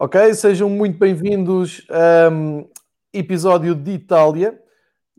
[0.00, 2.68] Ok, sejam muito bem-vindos a um
[3.12, 4.56] episódio de Itália.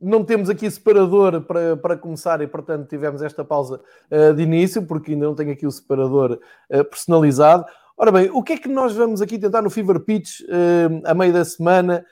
[0.02, 4.82] Não temos aqui separador para, para começar e, portanto, tivemos esta pausa uh, de início,
[4.88, 6.40] porque ainda não tenho aqui o separador
[6.72, 7.66] uh, personalizado.
[7.98, 11.14] Ora bem, o que é que nós vamos aqui tentar no Fever Pitch uh, a
[11.14, 12.06] meio da semana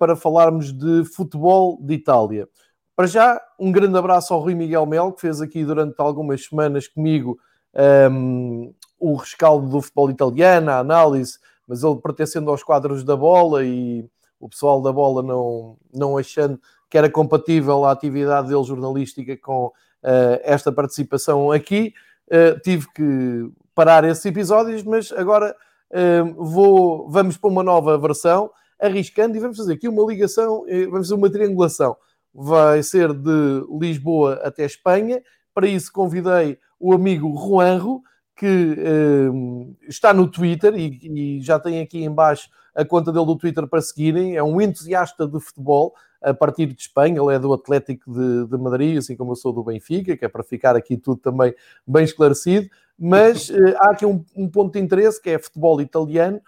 [0.00, 2.48] para falarmos de futebol de Itália?
[2.96, 6.88] Para já, um grande abraço ao Rui Miguel Mel, que fez aqui durante algumas semanas
[6.88, 7.38] comigo
[8.10, 11.38] um, o rescaldo do futebol italiano, a análise
[11.72, 14.06] mas ele pertencendo aos quadros da bola e
[14.38, 19.68] o pessoal da bola não, não achando que era compatível a atividade dele jornalística com
[19.68, 19.72] uh,
[20.42, 21.94] esta participação aqui,
[22.26, 25.56] uh, tive que parar esses episódios, mas agora
[25.92, 31.08] uh, vou, vamos para uma nova versão, arriscando e vamos fazer aqui uma ligação, vamos
[31.08, 31.96] fazer uma triangulação.
[32.34, 35.22] Vai ser de Lisboa até Espanha.
[35.54, 38.02] Para isso convidei o amigo Juanro,
[38.36, 43.36] que uh, está no Twitter e, e, já tem aqui embaixo a conta dele do
[43.36, 44.36] Twitter para seguirem.
[44.36, 47.20] É um entusiasta de futebol a partir de Espanha.
[47.20, 50.28] Ele é do Atlético de, de Madrid, assim como eu sou do Benfica, que é
[50.28, 51.54] para ficar aqui tudo também
[51.86, 52.68] bem esclarecido.
[52.98, 56.40] Mas uh, há aqui um, um, ponto de interesse que é futebol italiano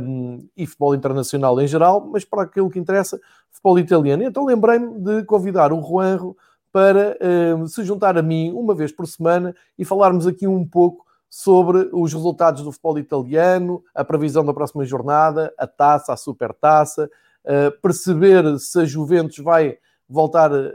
[0.00, 4.22] um, e futebol internacional em geral, mas para aquilo que interessa, futebol italiano.
[4.24, 6.36] Então lembrei-me de convidar o Juanro
[6.72, 11.04] para uh, se juntar a mim uma vez por semana e falarmos aqui um pouco
[11.32, 17.10] sobre os resultados do futebol italiano, a previsão da próxima jornada, a taça, a supertaça,
[17.46, 20.66] uh, perceber se a Juventus vai voltar uh,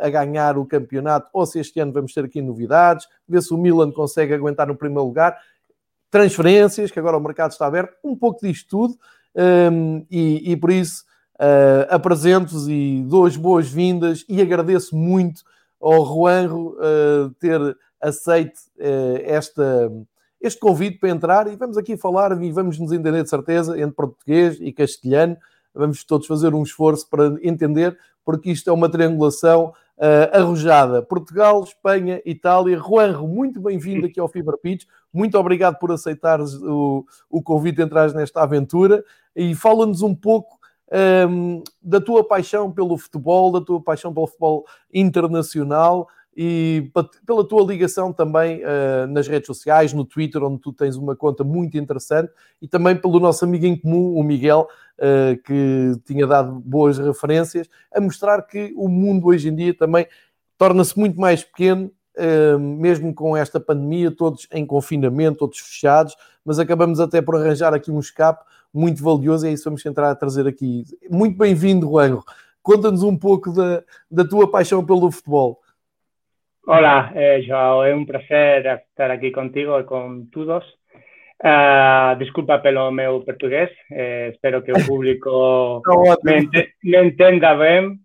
[0.00, 3.58] a ganhar o campeonato ou se este ano vamos ter aqui novidades, ver se o
[3.58, 5.38] Milan consegue aguentar no primeiro lugar,
[6.10, 8.94] transferências, que agora o mercado está aberto, um pouco disto tudo,
[9.34, 15.42] um, ehm, e, e, por isso uh, apresento-vos e dou as boas-vindas e agradeço muito
[15.86, 17.60] ao Juanro uh, ter
[18.00, 19.92] aceite uh, esta,
[20.40, 23.94] este convite para entrar e vamos aqui falar e vamos nos entender de certeza entre
[23.94, 25.36] português e castelhano.
[25.72, 31.02] Vamos todos fazer um esforço para entender, porque isto é uma triangulação uh, arrojada.
[31.02, 32.78] Portugal, Espanha, Itália.
[32.78, 34.86] Juanro, muito bem-vindo aqui ao Fever Pitch.
[35.12, 40.58] Muito obrigado por aceitares o, o convite de entrar nesta aventura e fala-nos um pouco
[41.28, 46.90] um, da tua paixão pelo futebol, da tua paixão pelo futebol internacional e
[47.24, 51.42] pela tua ligação também uh, nas redes sociais, no Twitter, onde tu tens uma conta
[51.42, 52.30] muito interessante,
[52.60, 57.68] e também pelo nosso amigo em comum, o Miguel, uh, que tinha dado boas referências,
[57.90, 60.06] a mostrar que o mundo hoje em dia também
[60.58, 66.14] torna-se muito mais pequeno, uh, mesmo com esta pandemia, todos em confinamento, todos fechados,
[66.44, 68.44] mas acabamos até por arranjar aqui um escape
[68.76, 70.84] muito valioso, e é isso que vamos tentar trazer aqui.
[71.10, 72.22] Muito bem-vindo, Juanjo.
[72.62, 75.60] Conta-nos um pouco da, da tua paixão pelo futebol.
[76.66, 80.64] Hola, eh, Joao, é un placer estar aquí contigo e con todos.
[81.38, 85.82] Uh, disculpa pelo meu portugués, eh, espero que o público
[86.24, 86.50] me, ent
[86.82, 88.00] me entenda ben.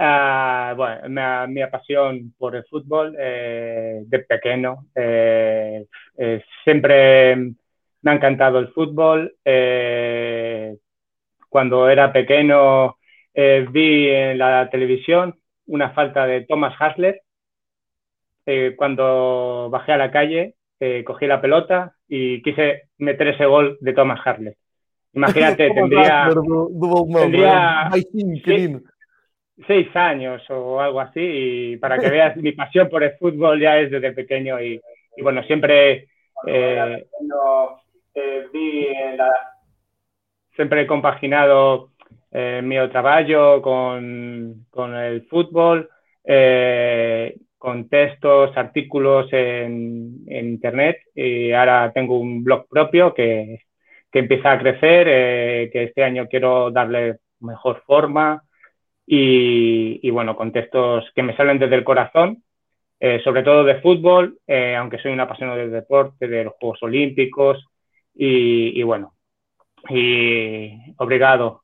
[0.00, 5.84] Uh, bueno, a miña pasión por el fútbol eh, de pequeno, eh,
[6.64, 7.52] sempre
[8.08, 9.34] me ha encantado el fútbol.
[9.44, 10.76] Eh,
[11.48, 12.96] cuando era pequeño
[13.34, 17.20] eh, vi en la televisión una falta de Thomas Hasler,
[18.46, 23.76] eh, cuando bajé a la calle, eh, cogí la pelota y quise meter ese gol
[23.80, 24.54] de Thomas Harley.
[25.12, 26.30] Imagínate, tendría,
[27.12, 28.78] tendría seis,
[29.66, 33.78] seis, años o algo así y para que veas mi pasión por el fútbol ya
[33.78, 34.80] es desde pequeño y,
[35.16, 36.08] y bueno, siempre
[36.46, 37.06] eh,
[39.16, 39.30] la...
[40.54, 41.90] siempre he compaginado
[42.30, 45.88] eh, mi trabajo con, con el fútbol
[46.24, 53.62] eh, con textos, artículos en, Internet y ahora tengo un blog propio que,
[54.10, 58.42] que empieza a crecer, eh, que este año quiero darle mejor forma
[59.10, 62.42] y, bueno, con textos que me salen desde el corazón,
[63.00, 66.82] eh, sobre todo de fútbol, eh, aunque soy un apasionado del deporte, de los Juegos
[66.82, 67.64] Olímpicos
[68.20, 69.14] y, bueno,
[69.88, 71.62] y obrigado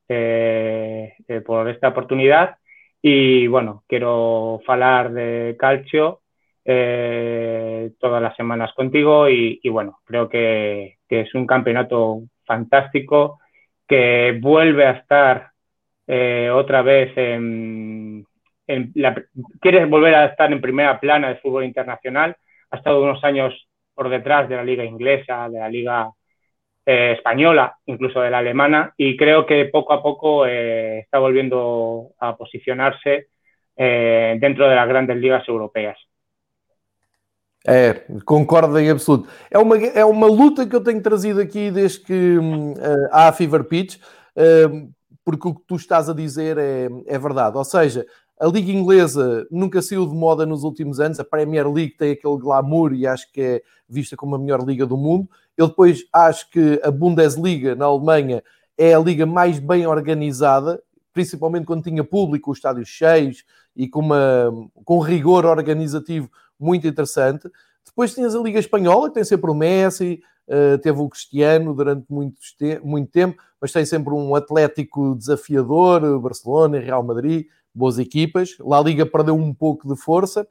[1.45, 2.56] por esta oportunidad.
[3.03, 6.23] Y bueno, quiero hablar de calcio
[6.65, 13.39] eh, todas las semanas contigo y, bueno, creo que, es un campeonato fantástico
[13.87, 15.51] que vuelve a estar
[16.06, 18.27] eh, otra vez en,
[18.95, 19.15] la,
[19.61, 22.37] quieres volver a estar en primera plana de fútbol internacional,
[22.71, 26.11] ha estado unos años por detrás de la liga inglesa, de la liga
[26.86, 32.10] eh, española, incluso de la alemana, y creo que poco a poco eh, está volviendo
[32.19, 33.28] a posicionarse
[33.76, 35.98] eh, dentro de las grandes ligas europeas.
[37.66, 39.26] É, concordo em absoluto.
[39.50, 42.75] É uma, é uma luta que eu tenho trazido aqui desde que uh,
[43.10, 44.92] há a Fever Pitch, uh,
[45.25, 47.56] porque o que tu estás a dizer é, é verdade.
[47.56, 48.04] Ou seja,
[48.38, 52.36] a Liga Inglesa nunca saiu de moda nos últimos anos, a Premier League tem aquele
[52.36, 55.26] glamour e acho que é vista como a melhor liga do mundo.
[55.56, 58.43] Eu depois acho que a Bundesliga na Alemanha
[58.77, 63.45] é a liga mais bem organizada, principalmente quando tinha público, os estádios cheios
[63.77, 64.51] e com, uma,
[64.85, 66.29] com rigor organizativo
[66.59, 67.49] muito interessante.
[67.85, 72.06] Depois tinhas a Liga Espanhola, que tem sempre o Messi, uh, teve o Cristiano durante
[72.11, 72.37] muito,
[72.83, 78.56] muito tempo, mas tem sempre um Atlético desafiador, Barcelona, Real Madrid, boas equipas.
[78.61, 80.47] La Liga perdeu um pouco de força.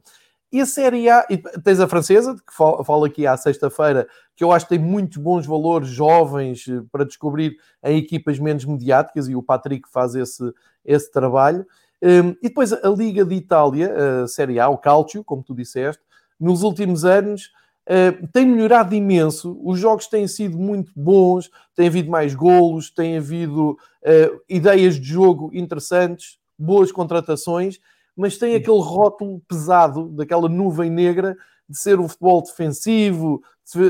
[0.54, 4.06] E a Série A, e tens a francesa, que falo aqui à sexta-feira,
[4.36, 8.64] que eu acho que tem muitos bons valores jovens eh, para descobrir em equipas menos
[8.64, 10.44] mediáticas, e o Patrick faz esse,
[10.84, 11.66] esse trabalho.
[12.00, 16.00] Um, e depois a Liga de Itália, a Série A, o Calcio, como tu disseste,
[16.38, 17.50] nos últimos anos
[17.88, 19.60] uh, tem melhorado imenso.
[19.60, 25.08] Os jogos têm sido muito bons, tem havido mais golos, tem havido uh, ideias de
[25.08, 27.80] jogo interessantes, boas contratações,
[28.16, 31.36] mas tem aquele rótulo pesado daquela nuvem negra
[31.68, 33.42] de ser um futebol defensivo,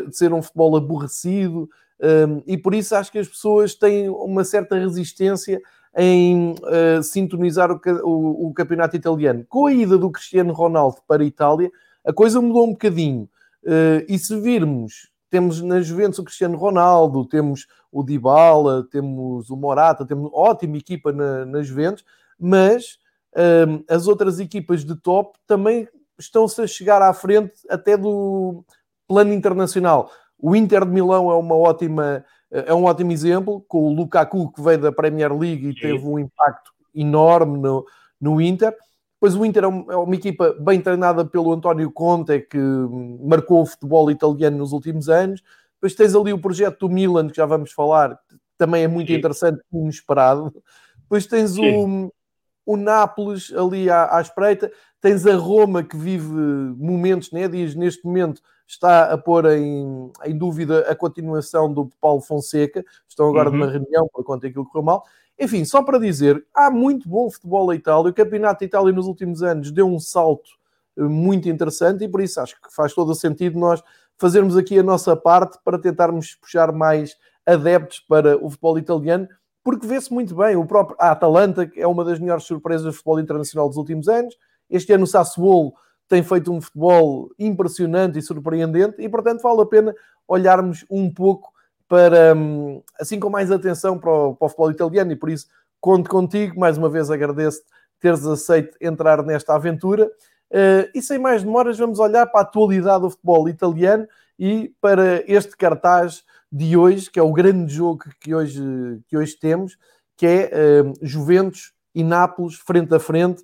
[0.09, 1.69] de ser um futebol aborrecido,
[2.01, 5.61] um, e por isso acho que as pessoas têm uma certa resistência
[5.97, 9.45] em uh, sintonizar o, o, o, campeonato italiano.
[9.49, 11.71] Com a ida do Cristiano Ronaldo para a Itália,
[12.05, 13.29] a coisa mudou um bocadinho.
[13.63, 19.57] Uh, e se virmos, temos na Juventus o Cristiano Ronaldo, temos o Dybala, temos o
[19.57, 22.05] Morata, temos ótima equipa na, na Juventus,
[22.39, 22.99] mas
[23.89, 25.89] as outras equipas de top também
[26.19, 28.65] estão-se a chegar à frente até do
[29.09, 30.11] plano internacional.
[30.39, 34.63] O Inter de Milão é uma ótima é um ótimo exemplo, com o Lukaku que
[34.63, 37.85] veio da Premier League e teve um impacto enorme no,
[38.21, 38.73] no Inter.
[39.19, 42.59] Pois o Inter é uma, é uma, equipa bem treinada pelo António Conte, que
[43.21, 45.43] marcou o futebol italiano nos últimos anos.
[45.75, 48.17] Depois tens ali o projeto do Milan, que já vamos falar,
[48.57, 49.19] também é muito Sim.
[49.19, 50.55] interessante e inesperado.
[51.03, 52.13] Depois tens o,
[52.67, 54.71] o Nápoles ali à, à espreita,
[55.01, 56.33] tens a Roma que vive
[56.77, 57.47] momentos, né?
[57.49, 62.85] diz neste momento está a pôr em, em dúvida a continuação do Paulo Fonseca.
[63.09, 63.57] Estão agora uhum.
[63.57, 65.05] numa reunião por conta daquilo que correu mal.
[65.39, 68.11] Enfim, só para dizer, há muito bom futebol na Itália.
[68.11, 70.51] O Campeonato de Itália nos últimos anos deu um salto
[70.97, 73.83] eh, muito interessante e por isso acho que faz todo o sentido nós
[74.17, 79.29] fazermos aqui a nossa parte para tentarmos puxar mais adeptos para o futebol italiano,
[79.65, 80.55] porque vê-se muito bem.
[80.55, 84.07] O próprio a Atalanta, que é uma das melhores surpresas do futebol internacional dos últimos
[84.09, 84.37] anos.
[84.71, 85.73] Este ano o Sassuolo
[86.07, 89.95] tem feito um futebol impressionante e surpreendente e, portanto, vale a pena
[90.29, 91.51] olharmos um pouco
[91.89, 95.47] para, hum, assim com mais atenção para o, para o futebol italiano e por isso
[95.81, 97.63] conto contigo, mais uma vez agradeço
[98.01, 103.03] teres aceito entrar nesta aventura uh, e sem mais demoras vamos olhar para a atualidade
[103.03, 104.07] do futebol italiano
[104.39, 108.63] e para este cartaz de hoje, que é o grande jogo que hoje,
[109.09, 109.77] que hoje temos,
[110.17, 110.51] que é
[110.83, 113.43] uh, Juventus e Nápoles frente a frente,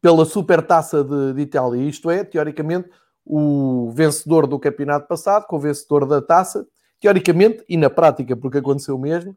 [0.00, 1.82] pela supertaça de, de Itália.
[1.82, 2.88] Isto é, teoricamente,
[3.26, 6.64] o vencedor do campeonato passado com o vencedor da taça,
[7.00, 9.32] teoricamente e na prática, porque aconteceu mesmo.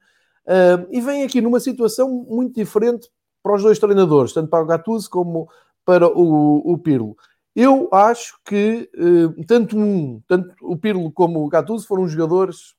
[0.46, 3.10] Uh, e vem aqui numa situação muito diferente
[3.42, 5.50] para os dois treinadores, tanto para o Gattuso como
[5.84, 7.18] para o, o Pirlo.
[7.58, 12.76] Eu acho que uh, tanto, um, tanto o Pirlo como o Gattuso foram jogadores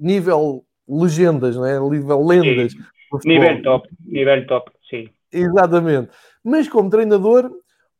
[0.00, 1.78] nível legendas, não é?
[1.78, 2.74] nível lendas.
[3.24, 5.08] Nível top, nível top, sim.
[5.32, 6.10] Exatamente.
[6.42, 7.48] Mas como treinador,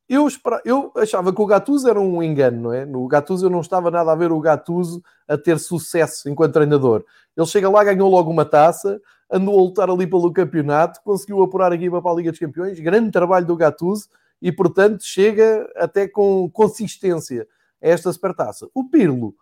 [0.08, 0.60] eu, espera...
[0.64, 2.84] eu achava que o Gattuso era um engano, não é?
[2.84, 7.04] No Gattuso eu não estava nada a ver o Gattuso a ter sucesso enquanto treinador.
[7.36, 11.70] Ele chega lá, ganhou logo uma taça, andou a lutar ali pelo campeonato, conseguiu apurar
[11.70, 14.08] a equipa para a Liga dos Campeões, grande trabalho do Gattuso
[14.40, 17.46] e, portanto, chega até com consistência
[17.82, 18.68] a esta supertaça.
[18.74, 19.34] O Pirlo,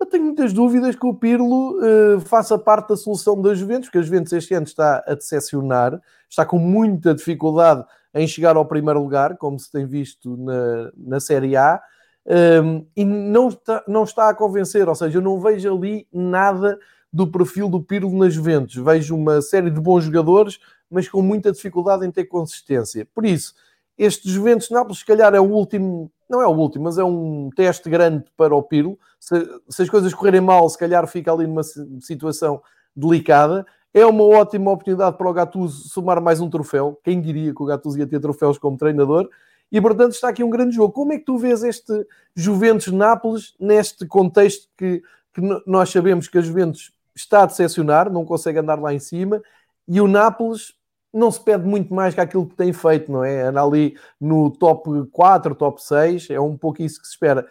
[0.00, 3.98] eu tenho muitas dúvidas que o Pirlo uh, faça parte da solução da Juventus, porque
[3.98, 9.00] a Juventus este ano está a decepcionar, está com muita dificuldade em chegar ao primeiro
[9.00, 11.80] lugar, como se tem visto na, na Série A,
[12.26, 16.08] um, ehm, e não está, não está a convencer, ou seja, eu não vejo ali
[16.12, 16.78] nada
[17.12, 18.76] do perfil do Pirlo na Juventus.
[18.76, 23.06] Vejo uma série de bons jogadores, mas com muita dificuldade em ter consistência.
[23.14, 23.54] Por isso,
[24.02, 27.50] este Juventus Nápoles, se calhar, é o último, não é o último, mas é um
[27.54, 28.98] teste grande para o Pirlo.
[29.20, 31.62] Se, se as coisas correrem mal, se calhar fica ali numa
[32.00, 32.62] situação
[32.96, 33.66] delicada.
[33.92, 36.98] É uma ótima oportunidade para o Gattuso somar mais um troféu.
[37.04, 39.28] Quem diria que o Gattuso ia ter troféus como treinador?
[39.70, 40.94] E, portanto, está aqui um grande jogo.
[40.94, 45.02] Como é que tu vês este Juventus-Nápoles neste contexto que,
[45.34, 49.42] que nós sabemos que a Juventus está a decepcionar, não consegue andar lá em cima,
[49.86, 50.72] e o Nápoles
[51.12, 53.42] não se pede muito mais que aquilo que tem feito, não é?
[53.42, 57.46] Anda ali no top 4, top 6, é um pouco isso que se espera.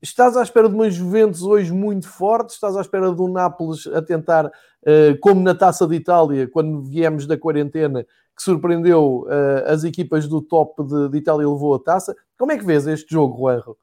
[0.00, 2.50] Estás à espera de uma Juventus hoje muito forte?
[2.50, 7.26] Estás à espera um Nápoles a tentar, uh, como na Taça de Itália, quando viemos
[7.26, 11.80] da quarentena, que surpreendeu uh, as equipas do top de, de, Itália e levou a
[11.80, 12.14] taça?
[12.38, 13.76] Como é que vês este jogo, Juanjo?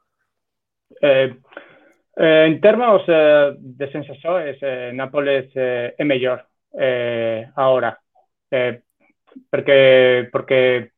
[1.01, 1.35] Eh,
[2.17, 6.45] eh, en termos eh, de sensações, eh, Nápoles é melhor
[7.55, 7.97] agora,
[9.49, 10.91] porque, porque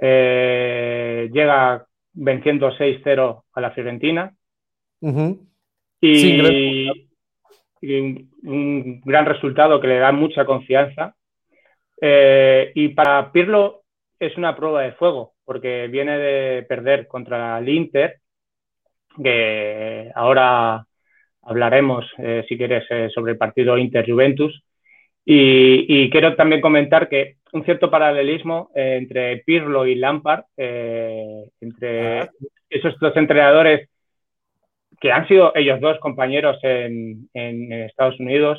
[0.00, 4.32] llega venciendo 6-0 a la Fiorentina
[5.00, 5.38] uh -huh.
[6.00, 7.10] y, sí,
[7.80, 11.14] y un, un, gran resultado que le da mucha confianza.
[12.00, 13.82] Eh, y para Pirlo
[14.18, 18.20] es una prueba de fuego, porque viene de perder contra el Inter,
[19.22, 20.86] que ahora
[21.42, 24.62] hablaremos, eh, si quieres, eh, sobre el partido Inter-Juventus.
[25.32, 31.44] Y, y, quiero también comentar que un cierto paralelismo eh, entre Pirlo y Lampard, eh,
[31.60, 32.30] entre ah.
[32.68, 33.88] esos dos entrenadores
[35.00, 38.58] que han sido ellos dos compañeros en, en Estados Unidos.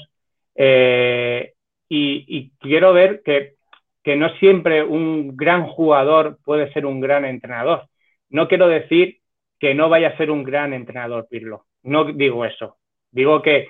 [0.55, 1.55] Eh,
[1.89, 3.55] y, y, quiero ver que,
[4.01, 7.89] que no siempre un gran jugador puede ser un gran entrenador.
[8.29, 9.17] No quiero decir
[9.59, 11.65] que no vaya a ser un gran entrenador Pirlo.
[11.83, 12.77] No digo eso.
[13.11, 13.67] Digo que,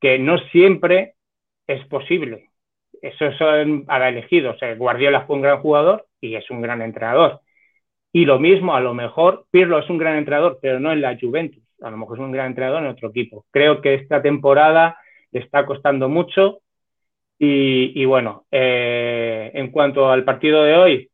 [0.00, 1.14] que no siempre
[1.70, 2.50] es posible.
[3.00, 3.36] Eso es
[3.86, 4.52] para elegido.
[4.52, 7.40] O Guardiola fue un gran jugador y es un gran entrenador.
[8.12, 11.16] Y lo mismo, a lo mejor, Pirlo es un gran entrenador, pero no en la
[11.18, 11.62] Juventus.
[11.80, 13.46] A lo mejor es un gran entrenador en otro equipo.
[13.50, 14.98] Creo que esta temporada
[15.30, 16.60] le está costando mucho.
[17.38, 21.10] Y, bueno, eh, en cuanto al partido de hoy,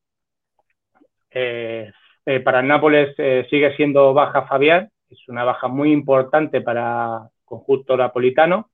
[1.30, 1.92] eh,
[2.24, 3.14] eh, para el Nápoles
[3.48, 8.70] sigue siendo baja Fabián, es una baja muy importante para el conjunto napolitano.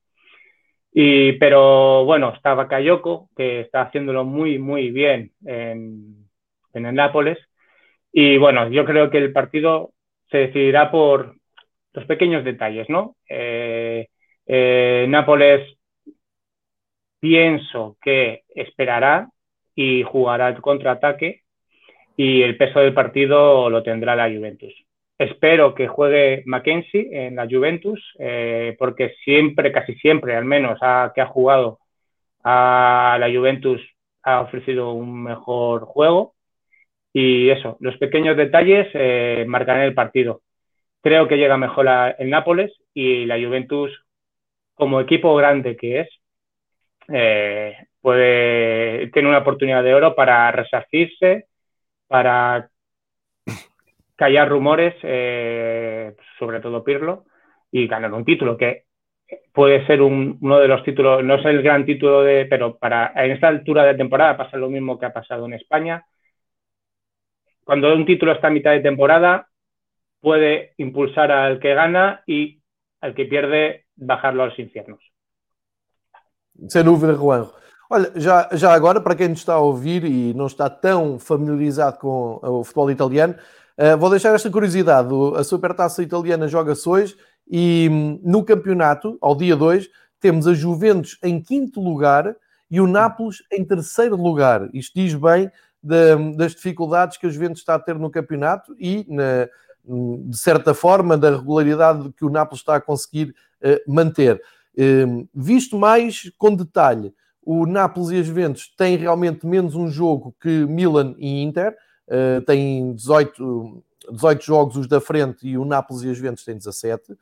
[0.93, 6.27] Y, pero bueno, está Bakayoko, que está haciéndolo muy, muy bien en,
[6.73, 7.39] el Nápoles.
[8.11, 9.93] Y bueno, yo creo que el partido
[10.29, 11.35] se decidirá por
[11.93, 13.15] los pequeños detalles, ¿no?
[13.27, 14.07] Eh,
[14.45, 15.77] eh, Nápoles
[17.19, 19.29] pienso que esperará
[19.75, 21.43] y jugará el contraataque
[22.17, 24.73] y el peso del partido lo tendrá la Juventus.
[25.17, 30.79] Espero que juegue Mackenzie en la Juventus, eh, porque siempre, casi siempre, al menos,
[31.13, 31.79] que ha jugado
[32.43, 33.81] a la Juventus,
[34.23, 36.35] ha ofrecido un mejor juego.
[37.13, 40.41] Y eso, los pequeños detalles eh, marcarán el partido.
[41.01, 44.05] Creo que llega mejor a, el Nápoles y la Juventus,
[44.75, 46.09] como equipo grande que es,
[47.09, 51.47] eh, puede tener una oportunidad de oro para resarcirse
[52.07, 52.69] para
[54.15, 57.25] callar rumores, eh, sobre todo Pirlo,
[57.71, 58.85] y ganar un título que
[59.51, 63.11] puede ser un, uno de los títulos, no es el gran título de, pero para
[63.15, 66.05] en esta altura de temporada pasa lo mismo que ha pasado en España.
[67.63, 69.47] Cuando un título está a mitad de temporada,
[70.19, 72.61] puede impulsar al que gana y
[73.01, 74.99] al que pierde bajarlo a los infiernos.
[76.67, 77.47] Sem dúvida, Juan.
[77.89, 81.97] Olha, já, já agora, para quem nos está a ouvir e não está tão familiarizado
[81.99, 83.35] com o futebol italiano,
[83.77, 85.09] uh, vou deixar esta curiosidade.
[85.35, 87.15] A Supertaça Italiana joga-se hoje
[87.49, 89.89] e hum, no campeonato, ao dia 2,
[90.19, 92.35] temos a Juventus em quinto lugar
[92.69, 94.69] e o Nápoles em terceiro lugar.
[94.73, 95.51] Isto diz bem
[95.81, 99.49] de, das dificuldades que a Juventus está a ter no campeonato e, na,
[99.85, 104.41] hum, de certa forma, da regularidade que o Nápoles está a conseguir uh, manter.
[104.75, 107.13] Uh, visto mais com detalhe,
[107.45, 111.75] o Nápoles e a Juventus têm realmente menos um jogo que Milan e Inter,
[112.07, 116.57] uh, têm 18, 18 jogos os da frente e o Nápoles e a Juventus têm
[116.57, 117.15] 17.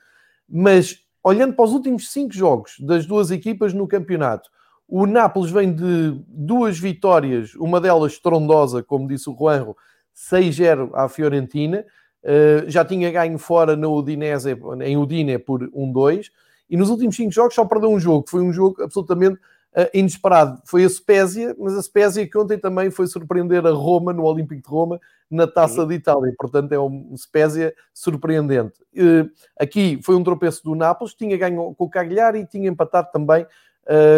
[0.48, 4.50] Mas olhando para os últimos 5 jogos das duas equipas no campeonato,
[4.88, 9.76] o Nápoles vem de duas vitórias, uma delas estrondosa, como disse o Juanjo,
[10.14, 11.86] 6-0 à Fiorentina.
[12.24, 16.28] Uh, já tinha ganho fora na Udinese, em Udine por 1-2.
[16.70, 19.40] E nos últimos 5 jogos só perdeu um jogo, que foi um jogo absolutamente
[19.94, 20.62] inesperado.
[20.66, 24.62] Foi a Spezia, mas a Spezia que ontem também foi surpreender a Roma, no Olímpico
[24.62, 25.00] de Roma,
[25.32, 26.34] na Taça de Itália.
[26.38, 28.82] Portanto, é um Spezia surpreendente.
[28.94, 33.10] Uh, aqui foi um tropeço do Nápoles, tinha ganho com o Cagliari e tinha empatado
[33.14, 33.46] também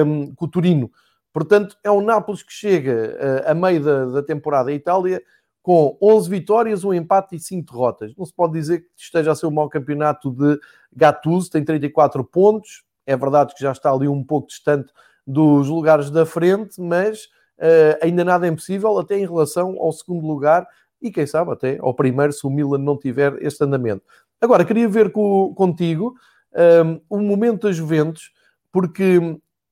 [0.05, 0.91] um, com o Turino.
[1.31, 5.21] Portanto, é um Nápoles que chega uh, a meio da, da temporada à Itália
[5.61, 8.13] com 11 vitórias, um empate e 5 derrotas.
[8.17, 10.59] Não se pode dizer que esteja a ser um mau campeonato de
[10.93, 12.83] Gattuso, tem 34 pontos.
[13.05, 14.91] É verdade que já está ali um pouco distante
[15.25, 17.25] dos lugares da frente, mas
[17.59, 20.67] uh, ainda nada é impossível, até em relação ao segundo lugar
[21.03, 24.03] e quem sabe até ao primeiro, se o Milan não tiver este andamento.
[24.39, 26.15] Agora, queria ver com, contigo
[26.55, 28.31] um, ehm, o momento da Juventus,
[28.71, 29.19] porque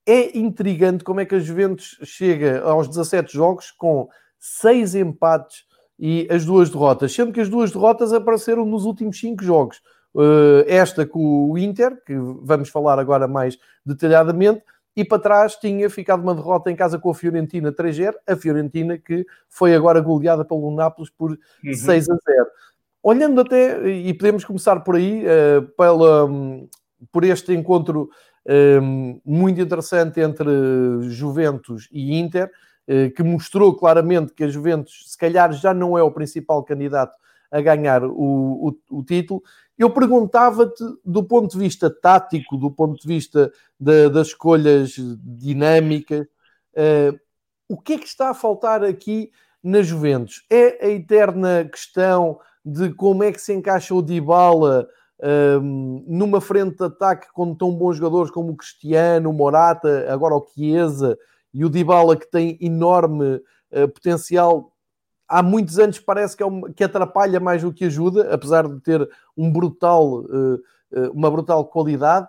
[0.06, 5.64] é intrigante como é que a Juventus chega aos 17 jogos com 6 empates
[5.98, 9.80] e as duas derrotas, sendo que as duas derrotas apareceram nos últimos 5 jogos.
[10.14, 14.62] uh, esta com o Inter, que vamos falar agora mais detalhadamente,
[14.94, 18.98] e para trás tinha ficado uma derrota em casa com a Fiorentina 3-0, a Fiorentina
[18.98, 21.74] que foi agora goleada pelo Nápoles por uhum.
[21.74, 22.18] 6 0.
[23.02, 26.68] Olhando até, e podemos começar por aí, uh, pela, um,
[27.10, 28.08] por este encontro
[28.80, 30.48] um, muito interessante entre
[31.08, 32.48] Juventus e Inter,
[32.88, 37.16] uh, que mostrou claramente que a Juventus, se calhar, já não é o principal candidato
[37.52, 39.42] a ganhar o, o, o título.
[39.78, 46.26] Eu perguntava-te, do ponto de vista tático, do ponto de vista de, das escolhas dinâmicas,
[46.74, 47.18] uh,
[47.68, 49.30] o que é que está a faltar aqui
[49.62, 50.44] na Juventus?
[50.50, 54.88] É a eterna questão de como é que se encaixa o Dybala
[55.62, 60.34] um, numa frente de ataque com tão bons jogadores como o Cristiano, o Morata, agora
[60.34, 61.18] o Chiesa
[61.52, 64.71] e o Dybala que tem enorme uh, potencial
[65.32, 68.78] há muitos anos parece que, é uma, que atrapalha mais do que ajuda, apesar de
[68.80, 72.28] ter um brutal, uh, uh, uma brutal qualidade.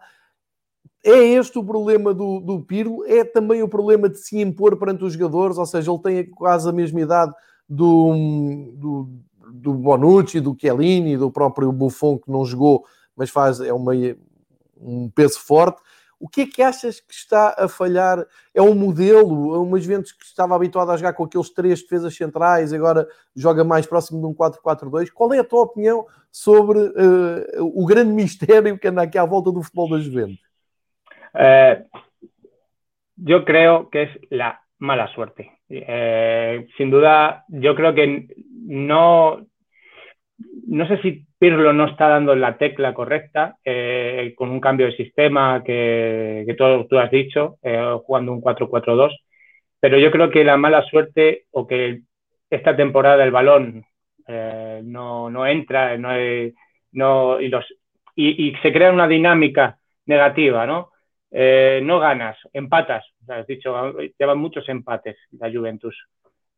[1.03, 5.03] É este o problema do, do Pirlo, é também o problema de se impor perante
[5.03, 7.33] os jogadores, ou seja, ele tem quase a mesma idade
[7.67, 9.09] do, do,
[9.51, 12.85] do Bonucci, do Chiellini, do próprio Buffon, que não jogou,
[13.17, 13.91] mas faz é uma,
[14.79, 15.81] um peso forte.
[16.23, 18.25] O que é que achas que está a falhar?
[18.55, 22.15] É um modelo, é uma Juventus que estava habituada a jogar com aqueles três defesas
[22.15, 25.11] centrais, agora joga mais próximo de um 4-4-2.
[25.11, 29.51] Qual é a tua opinião sobre uh, o grande mistério que anda aqui à volta
[29.51, 30.39] do futebol da Juventus?
[31.33, 31.83] Eh,
[33.17, 35.51] yo creo que es la mala suerte.
[35.67, 38.29] Eh, sin duda, yo creo que
[38.65, 39.45] no,
[40.67, 44.95] no sé si Pirlo no está dando la tecla correcta eh, con un cambio de
[44.95, 49.11] sistema que, que tú, tú, has dicho, eh, jugando un 4-4-2,
[49.77, 51.99] pero yo creo que la mala suerte o que
[52.49, 53.83] esta temporada el balón
[54.25, 56.11] eh, no, no, entra no,
[56.93, 57.65] no y, los,
[58.15, 60.91] y, y, se crea una dinámica negativa, ¿no?
[61.29, 66.07] No ganas, empatas, o sea, has dicho, llevan muchos empates la Juventus.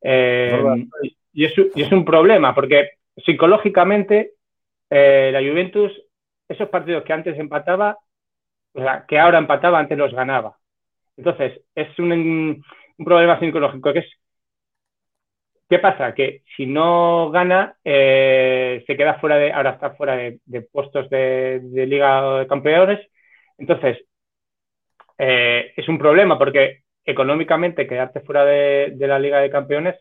[0.03, 4.34] Y, es, y es un problema porque psicológicamente
[4.89, 5.91] eh, la Juventus,
[6.47, 7.97] esos partidos que antes empataba,
[8.73, 10.57] o sea, que ahora empataba, antes los ganaba.
[11.17, 12.11] Entonces, es un,
[12.97, 14.11] un problema psicológico que es,
[15.69, 16.13] ¿qué pasa?
[16.13, 21.61] Que si no gana, eh, se queda fuera de, ahora está fuera de, puestos de,
[21.87, 22.99] Liga de Campeones.
[23.57, 23.99] Entonces,
[25.17, 29.95] eh, es un problema porque económicamente quedarte fuera de la Liga de Campeones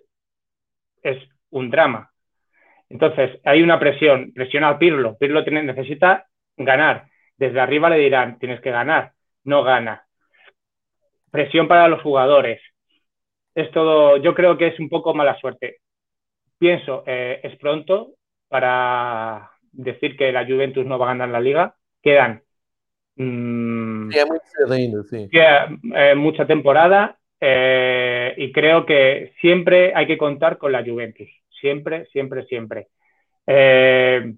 [1.02, 1.18] es
[1.50, 2.13] un drama.
[2.94, 5.16] Entonces, hay una presión, presión a Pirlo.
[5.18, 7.06] Pirlo tiene, necesita ganar.
[7.36, 9.10] Desde arriba le dirán, tienes que ganar.
[9.42, 10.06] No gana.
[11.28, 12.62] Presión para los jugadores.
[13.52, 15.78] Es todo, yo creo que es un poco mala suerte.
[16.56, 18.12] Pienso, eh, es pronto
[18.48, 21.74] para decir que la Juventus no va a ganar la liga.
[22.00, 22.44] Quedan.
[23.16, 24.10] Mmm,
[25.10, 25.28] sí.
[25.32, 31.28] Queda, eh, mucha temporada eh, y creo que siempre hay que contar con la Juventus
[31.64, 32.88] siempre, siempre, siempre.
[33.46, 34.34] Eh,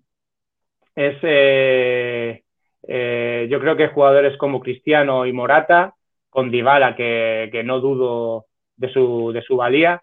[0.95, 2.45] es, eh,
[2.87, 5.95] eh, yo creo que jugadores como Cristiano y Morata,
[6.31, 10.03] con Dybala, que, que no dudo de su, de su valía,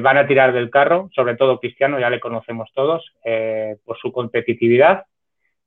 [0.00, 3.04] van a tirar del carro, sobre todo Cristiano, ya le conocemos todos,
[3.84, 5.04] por su competitividad.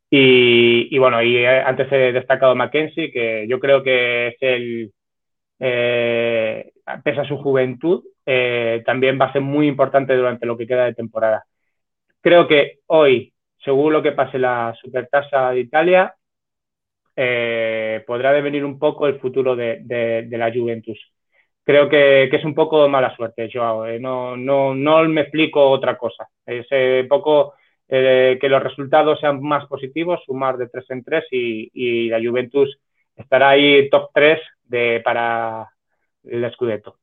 [0.10, 4.92] Y, y, bueno, y antes he destacado Mackenzie, que yo creo que es el,
[7.04, 10.86] pese a su juventud, eh, también va a ser muy importante durante lo que queda
[10.86, 11.46] de temporada.
[12.22, 16.14] Creo que hoy, según lo que pase la supertasa de Italia,
[17.16, 21.00] eh, podrá devenir un poco el futuro de, la Juventus.
[21.64, 23.86] Creo que, es un poco mala suerte, Joao.
[23.88, 24.00] Eh.
[24.00, 26.28] No, no, no me explico otra cosa.
[26.46, 26.68] Es
[27.08, 27.54] poco
[27.88, 32.78] que los resultados sean más positivos, sumar de 3 en 3 y, y la Juventus
[33.16, 35.70] estará ahí top 3 de, para
[36.26, 36.98] el Scudetto.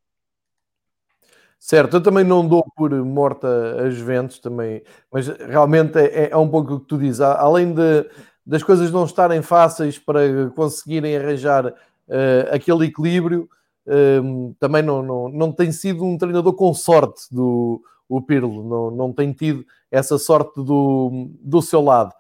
[1.67, 3.49] Certo, eu também não dou por morta
[3.87, 7.23] as Juventus também, mas realmente é, é um pouco o que tu dizes.
[7.23, 8.07] Além de,
[8.45, 11.73] das coisas não estarem fáceis para conseguirem arranjar uh,
[12.53, 13.49] aquele equilíbrio,
[13.87, 18.91] uh, também não, não, não tem sido um treinador com sorte do o Pirlo, não,
[18.91, 22.13] não tem tido essa sorte do, do seu lado.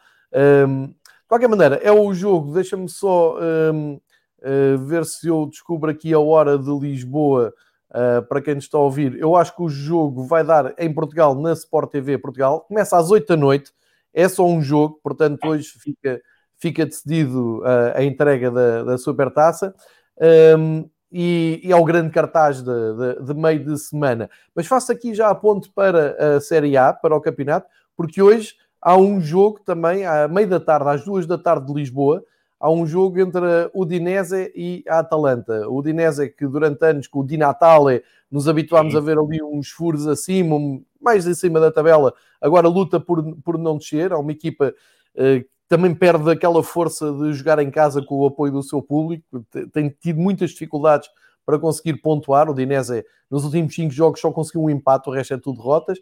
[0.67, 0.95] Um, de
[1.29, 4.01] qualquer maneira, é o jogo, deixa-me só um, uh,
[4.41, 7.53] eh, ver se eu descubro aqui a hora de Lisboa
[7.95, 10.93] Uh, para quem nos está a ouvir, eu acho que o jogo vai dar em
[10.93, 12.63] Portugal, na Sport TV Portugal.
[12.63, 13.73] Começa às 8 da noite,
[14.13, 16.21] é só um jogo, portanto, hoje fica,
[16.57, 19.73] fica decidido uh, a entrega da, da Supertaça.
[20.59, 24.29] Um, e, e é o grande cartaz de, de, de, meio de semana.
[24.53, 28.55] Mas faço aqui já a ponto para a Série A, para o campeonato, porque hoje
[28.83, 32.25] há um jogo também, à meia da tarde, às duas da tarde de Lisboa,
[32.59, 35.69] há um jogo entre o Udinese e a Atalanta.
[35.69, 38.99] O Udinese que durante anos com o Di Natale nos habituámos Sim.
[38.99, 40.57] a ver ali uns furos acima,
[41.01, 44.75] mais em cima da tabela, agora luta por, por não descer, há uma equipa
[45.15, 48.83] eh, que também perde aquela força de jogar em casa com o apoio do seu
[48.83, 49.25] público,
[49.73, 51.09] tem tido muitas dificuldades
[51.47, 55.35] para conseguir pontuar, o Dinese nos últimos cinco jogos só conseguiu um empate, o resto
[55.35, 55.99] é tudo derrotas,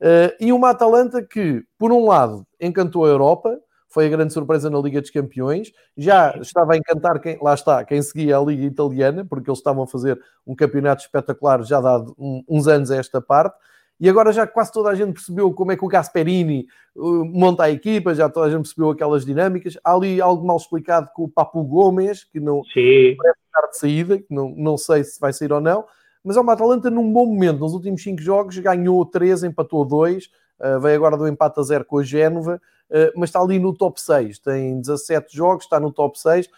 [0.00, 3.58] Uh, e uma Atalanta que, por um lado, encantou a Europa,
[3.96, 7.82] foi a grande surpresa na Liga dos Campeões, já estava a encantar quem, lá está,
[7.82, 12.14] quem seguia a Liga Italiana, porque eles estavam a fazer um campeonato espetacular já dado
[12.18, 13.56] um, uns anos a esta parte,
[13.98, 17.62] e agora já quase toda a gente percebeu como é que o Gasperini uh, monta
[17.62, 19.78] a equipa, já toda a gente percebeu aquelas dinâmicas.
[19.82, 23.16] Há ali algo mal explicado com o Papu Gomes, que não Sim.
[23.16, 25.86] parece estar de saída, que não, não sei se vai sair ou não
[26.22, 27.60] mas é uma Atalanta num bom momento.
[27.60, 30.28] Nos últimos 5 jogos ganhou 3, empatou 2,
[30.60, 33.72] uh, veio agora do empate a 0 com a Génova, uh, mas está ali no
[33.72, 34.38] top 6.
[34.38, 36.48] Tem 17 jogos, está no top 6.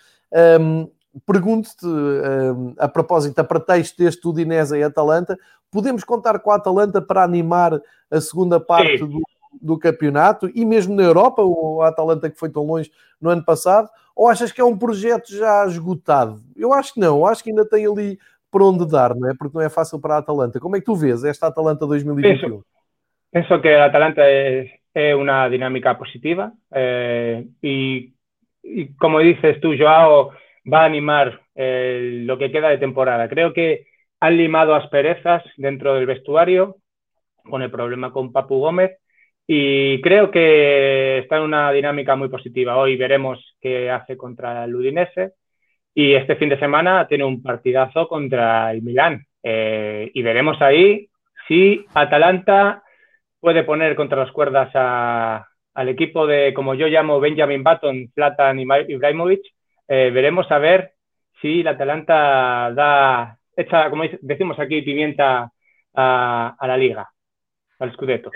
[0.61, 0.89] Um,
[1.27, 5.39] Pergunto-te, um, a propósito, a pretexto deste Udinese e Atalanta,
[5.71, 7.81] podemos contar com a Atalanta para animar
[8.11, 9.21] a segunda parte do,
[9.61, 13.89] do, campeonato e mesmo na Europa, o Atalanta que foi tão longe no ano passado,
[14.15, 16.41] ou achas que é um projeto já esgotado?
[16.55, 18.19] Eu acho que não, acho que ainda tem ali
[18.51, 19.35] por onde dar, não é?
[19.37, 20.61] Porque não é fácil para a Atalanta.
[20.61, 22.51] Como é que tu vês esta Atalanta 2021?
[22.51, 22.65] Penso,
[23.31, 27.45] penso que a Atalanta é, é uma dinâmica positiva eh,
[28.99, 30.33] como dices tú, Joao
[30.71, 33.29] va a animar eh, lo que queda de temporada.
[33.29, 33.87] Creo que
[34.21, 36.77] han limado asperezas dentro del vestuario
[37.43, 38.99] con el problema con Papu Gómez
[39.47, 42.77] y creo que está en una dinámica muy positiva.
[42.77, 45.33] Hoy veremos qué hace contra el Udinese
[45.95, 49.25] y este fin de semana tiene un partidazo contra el Milán.
[49.43, 51.09] Eh, y veremos ahí
[51.47, 52.83] si Atalanta
[53.41, 58.59] puede poner contra las cuerdas a, al equipo de, como yo llamo, Benjamin Button, Platan
[58.59, 59.43] y Ibrahimovic.
[59.89, 60.93] Eh, veremos a ver
[61.41, 65.51] si la Atalanta da, echa, como decimos aquí, pimienta
[65.95, 67.09] a, a la liga,
[67.79, 68.31] al Scudetto.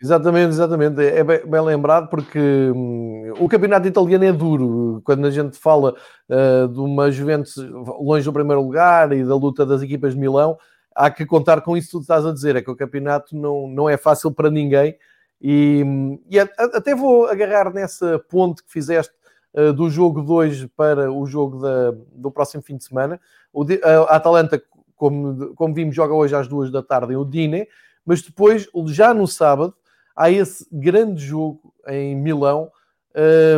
[0.00, 1.02] Exatamente, exatamente.
[1.02, 5.02] É bem, bem lembrado porque hum, o campeonato italiano é duro.
[5.04, 5.94] Quando a gente fala
[6.28, 7.56] uh, de uma Juventus
[8.00, 10.56] longe do primeiro lugar e da luta das equipas de Milão,
[10.98, 12.56] há que contar com isso que tu estás a dizer.
[12.56, 14.98] É que o campeonato não, não é fácil para ninguém.
[15.40, 15.84] E,
[16.28, 19.14] e até vou agarrar nessa ponte que fizeste
[19.54, 23.20] uh, do jogo 2 para o jogo da, do próximo fim de semana.
[23.52, 24.60] O, a Atalanta,
[24.96, 27.68] como, como vimos, joga hoje às duas da tarde em Udine,
[28.04, 29.74] mas depois, já no sábado,
[30.16, 32.72] há esse grande jogo em Milão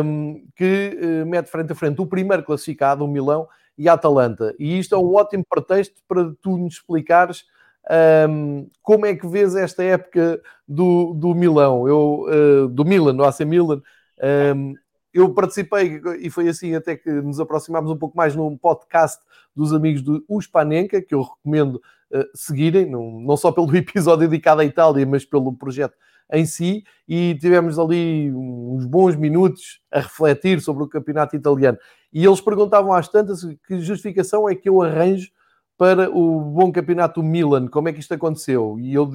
[0.03, 3.47] um, que uh, mete frente a frente o primeiro classificado, o Milão,
[3.77, 4.55] e Atalanta.
[4.59, 7.45] E isto é um ótimo pretexto para tu nos explicares
[8.29, 13.23] um, como é que vês esta época do, do Milão, eu, uh, do Milan, no
[13.23, 13.81] AC Milan.
[14.55, 14.75] Um,
[15.13, 19.19] eu participei e foi assim até que nos aproximámos um pouco mais num podcast
[19.53, 21.81] dos amigos do Uspanenka, que eu recomendo
[22.13, 25.95] uh, seguirem, não, não só pelo episódio dedicado à Itália, mas pelo projeto
[26.31, 31.77] em si e tivemos ali uns bons minutos a refletir sobre o campeonato italiano.
[32.13, 35.29] E eles perguntavam às tantas que justificação é que eu arranjo
[35.77, 38.77] para o bom campeonato Milan, como é que isto aconteceu?
[38.79, 39.11] E eu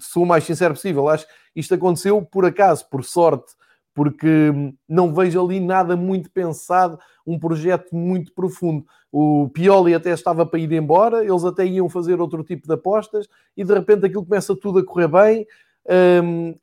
[0.00, 3.54] sou o mais sincero possível, acho que isto aconteceu por acaso, por sorte,
[3.94, 4.52] porque
[4.88, 8.84] não vejo ali nada muito pensado, um projeto muito profundo.
[9.10, 13.28] O Pioli até estava para ir embora, eles até iam fazer outro tipo de apostas
[13.56, 15.46] e de repente aquilo começa tudo a correr bem.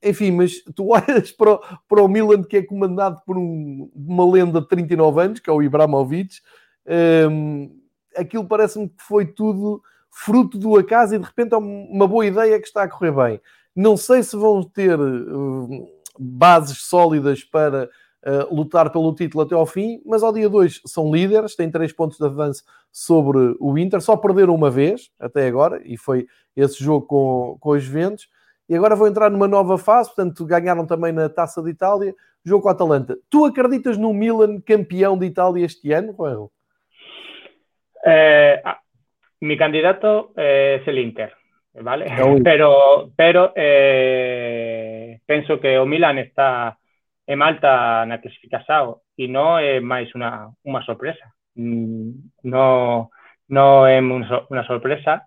[0.03, 4.29] Enfim, mas tu olhas para o, para o Milan que é comandado por um, uma
[4.29, 6.41] lenda de 39 anos, que é o Ibrahimovic,
[8.15, 12.60] aquilo parece-me que foi tudo fruto do acaso e de repente é uma boa ideia
[12.60, 13.41] que está a correr bem.
[13.75, 14.97] Não sei se vão ter
[16.19, 17.89] bases sólidas para
[18.25, 21.93] uh, lutar pelo título até ao fim, mas ao dia 2 são líderes, têm 3
[21.93, 26.84] pontos de avanço sobre o Inter, só perderam uma vez até agora, e foi esse
[26.84, 28.27] jogo com, com os Juventus
[28.69, 32.13] e agora vou entrar numa nova fase, portanto, ganharam também na Taça de Itália,
[32.45, 33.17] jogo com a Atalanta.
[33.27, 36.47] Tu acreditas no Milan campeão de Itália este ano, Juan?
[38.05, 38.62] Eh,
[39.41, 41.34] mi candidato es el Inter,
[41.73, 42.05] ¿vale?
[42.43, 46.77] Pero, pero eh, penso que o Milan está
[47.25, 51.29] en alta na clasificación e non é máis unha, unha sorpresa.
[51.58, 53.10] Mm, no,
[53.49, 55.25] no é unha sorpresa.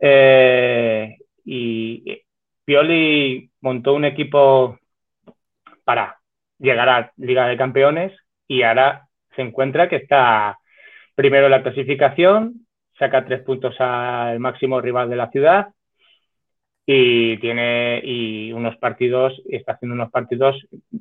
[0.00, 2.22] Eh, y
[2.64, 4.78] Pioli montó un equipo
[5.84, 6.18] para
[6.58, 8.12] llegar a Liga de Campeones
[8.46, 10.58] y ahora se encuentra que está
[11.14, 12.66] primero en la clasificación,
[12.98, 15.68] saca tres puntos al máximo rival de la ciudad
[16.86, 20.56] y tiene y unos partidos, está haciendo unos partidos,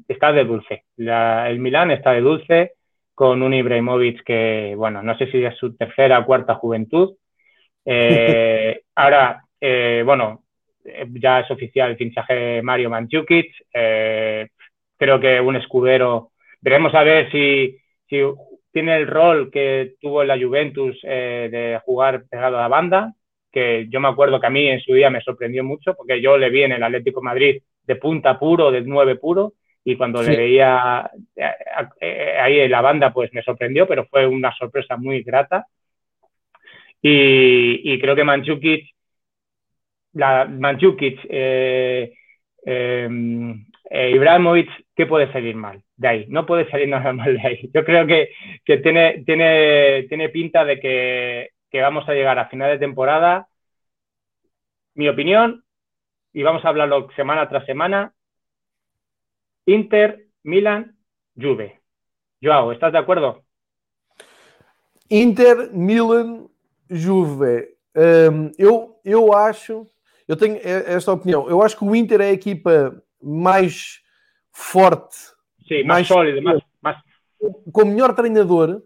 [0.07, 0.85] está de dulce.
[0.97, 2.73] el Milán está de dulce
[3.13, 7.15] con un Ibrahimovic que, bueno, no sé si es su tercera o cuarta juventud.
[7.83, 10.43] Eh, ahora, eh, bueno,
[11.13, 13.53] ya es oficial el fichaje de Mario Mandzukic.
[13.73, 14.47] Eh,
[14.97, 16.31] creo que un escudero.
[16.61, 18.21] Veremos a ver si, si
[18.71, 23.13] tiene el rol que tuvo en la Juventus de jugar pegado a la banda,
[23.51, 26.37] que yo me acuerdo que a mí en su día me sorprendió mucho, porque yo
[26.37, 30.37] le vi en el Atlético Madrid de punta puro, de nueve puro, y cuando le
[30.37, 31.51] veía eh,
[31.99, 35.65] eh, ahí en la banda, pues me sorprendió, pero fue una sorpresa muy grata.
[37.01, 38.93] Y, creo que Manchukic,
[40.13, 42.13] la Manchukic, eh,
[42.65, 46.25] em, Ibrahimovic, ¿qué puede salir mal de ahí?
[46.29, 47.69] No puede salir nada mal de ahí.
[47.73, 48.29] Yo creo que,
[48.65, 53.47] que tiene, tiene, tiene pinta de que que vamos a llegar a final de temporada.
[54.93, 55.63] Mi opinión,
[56.33, 58.13] y vamos a hablarlo semana tras semana,
[59.65, 60.97] Inter, Milan,
[61.35, 61.79] Juve.
[62.43, 63.43] Joao, ¿estás de acuerdo?
[65.07, 66.49] Inter, Milan,
[66.89, 67.77] Juve.
[67.95, 69.33] Um, eu, eu
[70.27, 73.99] eu tenho esta opinião, eu acho que o Inter é a equipa mais
[74.51, 75.15] forte,
[75.67, 76.97] Sim, mais, mais sólida, mais, mais...
[77.71, 78.81] com o melhor treinador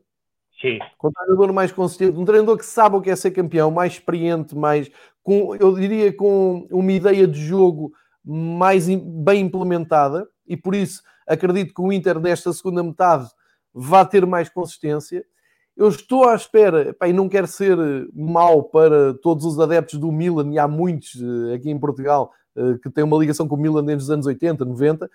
[0.62, 0.80] Sim.
[0.98, 3.93] Com um treinador mais consistente, um treinador que sabe o que é ser campeão, mais
[3.93, 4.89] experiente, mais
[5.21, 7.91] com, eu diria com uma ideia de jogo
[8.24, 13.28] mais bem implementada, e por isso acredito que o Inter nesta segunda metade
[13.74, 15.26] vai ter mais consistência.
[15.75, 17.77] Eu estou à espera, pá, e não quero ser
[18.13, 22.77] mau para todos os adeptos do Milan, e há muitos eh, aqui em Portugal eh,
[22.81, 25.09] que têm uma ligação com o Milan desde os anos 80, 90.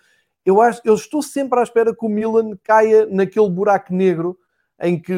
[0.45, 4.39] Eu, acho, eu estou sempre à espera que o Milan caia naquele buraco negro
[4.81, 5.15] em que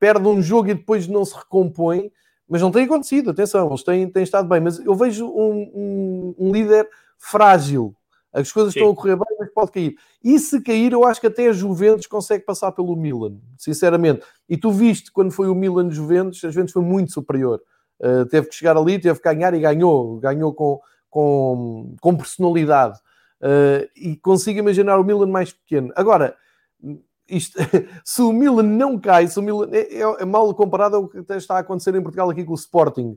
[0.00, 2.10] perde um jogo e depois não se recompõe,
[2.48, 6.34] mas não tem acontecido, atenção, eles têm, têm estado bem, mas eu vejo um, um,
[6.38, 7.94] um líder frágil,
[8.32, 8.80] as coisas Sim.
[8.80, 9.96] estão a correr bem, mas pode cair.
[10.22, 14.22] E se cair, eu acho que até a Juventus consegue passar pelo Milan, sinceramente.
[14.48, 17.60] E tu viste quando foi o Milan Juventus, a Juventus foi muito superior.
[18.00, 22.98] Uh, teve que chegar ali, teve que ganhar e ganhou, ganhou com, com, com personalidade.
[23.40, 25.92] Uh, e consigo imaginar o Milan mais pequeno.
[25.94, 26.36] Agora,
[27.28, 27.58] isto,
[28.04, 31.18] se o Milan não cai, se o Milan, é, é, é, mal comparado ao que
[31.34, 33.16] está a acontecer em Portugal aqui com o Sporting.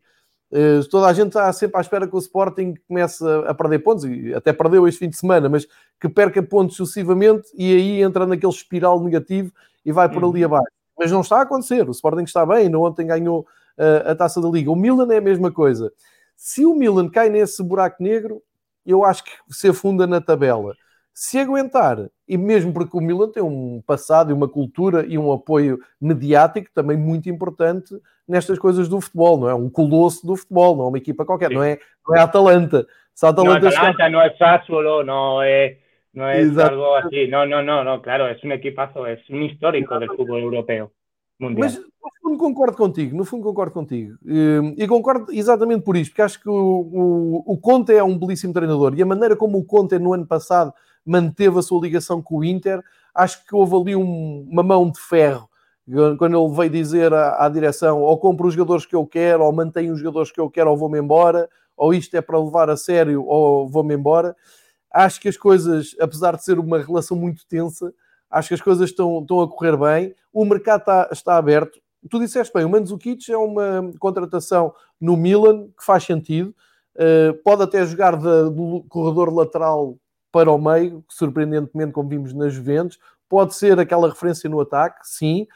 [0.52, 4.06] Uh, toda a gente está sempre à espera que o Sporting comece a, perder pontos,
[4.06, 5.68] e até perdeu este fim de semana, mas
[6.00, 9.52] que perca pontos sucessivamente e aí entra naquele espiral negativo
[9.84, 10.54] e vai por ali uhum.
[10.54, 10.72] abaixo.
[10.98, 11.88] Mas não está a acontecer.
[11.88, 14.72] O Sporting está bem, ontem ganhou uh, a taça da Liga.
[14.72, 15.92] O Milan é a mesma coisa.
[16.36, 18.42] Se o Milan cai nesse buraco negro,
[18.86, 20.76] eu acho que se afunda na tabela
[21.18, 25.32] se aguentar, e mesmo porque o Milan tem um passado e uma cultura e um
[25.32, 27.96] apoio mediático também muito importante
[28.28, 29.56] nestas coisas do futebol, não é?
[29.56, 32.86] Um colosso do futebol, não é uma equipa qualquer, não é, não é Atalanta.
[33.14, 35.78] Se Atalanta no, Atalanta no es Sassuolo, no es,
[36.14, 39.98] no es algo así, no, no, no, no, claro, es un equipazo, es un histórico
[39.98, 40.92] del fútbol europeo.
[41.40, 41.70] Mundial.
[41.70, 44.18] Mas no fundo concordo contigo, no fundo concordo contigo.
[44.78, 48.54] E concordo exatamente por isto, porque acho que o, o, o Conte é um belíssimo
[48.54, 50.74] treinador e a maneira como o Conte no ano passado
[51.06, 52.82] manteve a sua ligação com o Inter.
[53.14, 55.50] Acho que houve ali um, uma mão de ferro
[56.18, 59.54] quando ele veio dizer à, à, direção ou compro os jogadores que eu quero, ou
[59.54, 62.78] mantenho os jogadores que eu quero, ou vou-me embora, ou isto é para levar a
[62.78, 64.36] sério, ou vou-me embora.
[64.92, 67.94] Acho que as coisas, apesar de ser uma relação muito tensa,
[68.30, 70.16] acho que as coisas estão, estão a correr bem.
[70.34, 71.80] O mercado está, está aberto.
[72.10, 76.56] Tu disseste bem, o Mandzukic é uma contratação no Milan que faz sentido.
[76.96, 79.98] Uh, pode até jogar de, do corredor lateral
[80.36, 83.00] para o meio, surpreendentemente, como vimos nas Juventus.
[83.30, 85.48] Pode ser aquela referência no ataque, sim,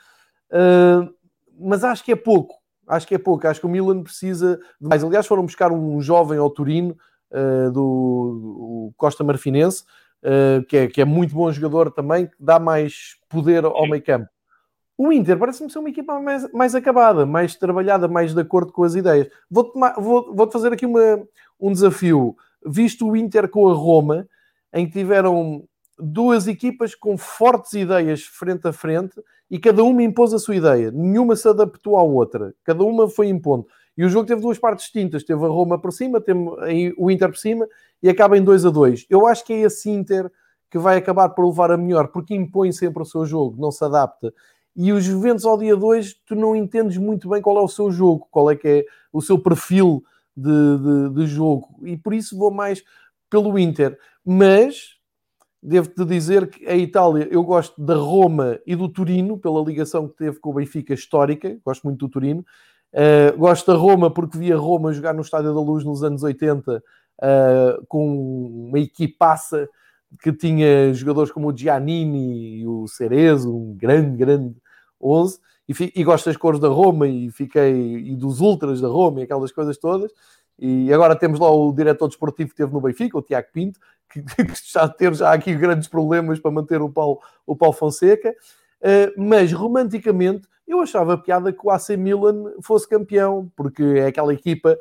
[0.53, 1.13] uh,
[1.59, 2.55] mas acho que é pouco.
[2.87, 3.45] Acho que é pouco.
[3.45, 5.03] Acho que o Milan precisa de mais.
[5.03, 6.95] Aliás, foram buscar um jovem ao Turino,
[7.29, 9.83] uh, do, do Costa Marfinense,
[10.23, 14.01] uh, que, é, que é muito bom jogador também, que dá mais poder ao meio
[14.01, 14.29] campo.
[14.97, 18.83] O Inter parece-me ser uma equipa mais, mais acabada, mais trabalhada, mais de acordo com
[18.83, 19.27] as ideias.
[19.51, 21.21] Vou-te vou, vou fazer aqui uma,
[21.59, 22.33] um desafio.
[22.65, 24.25] Visto o Inter com a Roma,
[24.73, 25.63] em que tiveram
[25.97, 30.91] duas equipas com fortes ideias frente a frente e cada uma impôs a sua ideia.
[30.91, 32.53] Nenhuma se adaptou à outra.
[32.63, 33.67] Cada uma foi impondo.
[33.97, 35.23] E o jogo teve duas partes distintas.
[35.23, 36.39] Teve a Roma por cima, teve
[36.97, 37.67] o Inter por cima
[38.01, 39.07] e acaba em 2 a 2.
[39.09, 40.31] Eu acho que é esse Inter
[40.69, 43.83] que vai acabar por levar a melhor, porque impõe sempre o seu jogo, não se
[43.83, 44.31] adapta.
[44.75, 47.91] E os Juventus ao dia 2, tu não entendes muito bem qual é o seu
[47.91, 50.03] jogo, qual é que é o seu perfil
[50.37, 51.67] de, de, de jogo.
[51.83, 52.83] E por isso vou mais
[53.29, 53.97] pelo Inter
[54.31, 54.95] mas
[55.61, 60.15] devo-te dizer que a Itália, eu gosto da Roma e do Turino, pela ligação que
[60.15, 62.45] teve com o Benfica histórica, gosto muito do Turino.
[62.93, 66.21] Uh, gosto da Roma porque vi a Roma jogar no Estádio da Luz nos anos
[66.21, 69.67] 80 uh, com uma equipaça
[70.21, 74.55] que tinha jogadores como o Giannini e o Cerezo, um grande, grande
[75.01, 79.21] 11, e, e gosto das cores da Roma e fiquei e dos ultras da Roma
[79.21, 80.11] e aquelas coisas todas.
[80.59, 83.79] E agora temos lá o diretor desportivo que teve no Benfica, o Tiago Pinto,
[84.11, 88.35] que, que a ter já aqui grandes problemas para manter o Paulo, o Paulo Fonseca.
[88.81, 94.31] Uh, mas romanticamente eu achava piada que o AC Milan fosse campeão, porque é aquela
[94.31, 94.77] equipa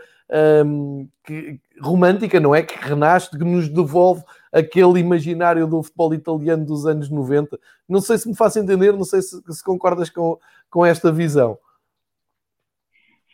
[0.66, 2.62] um, que, romântica, não é?
[2.62, 7.58] Que renasce, que nos devolve aquele imaginário do futebol italiano dos anos 90.
[7.88, 10.38] Não sei se me faço entender, não sei se, se concordas com,
[10.70, 11.58] com esta visão.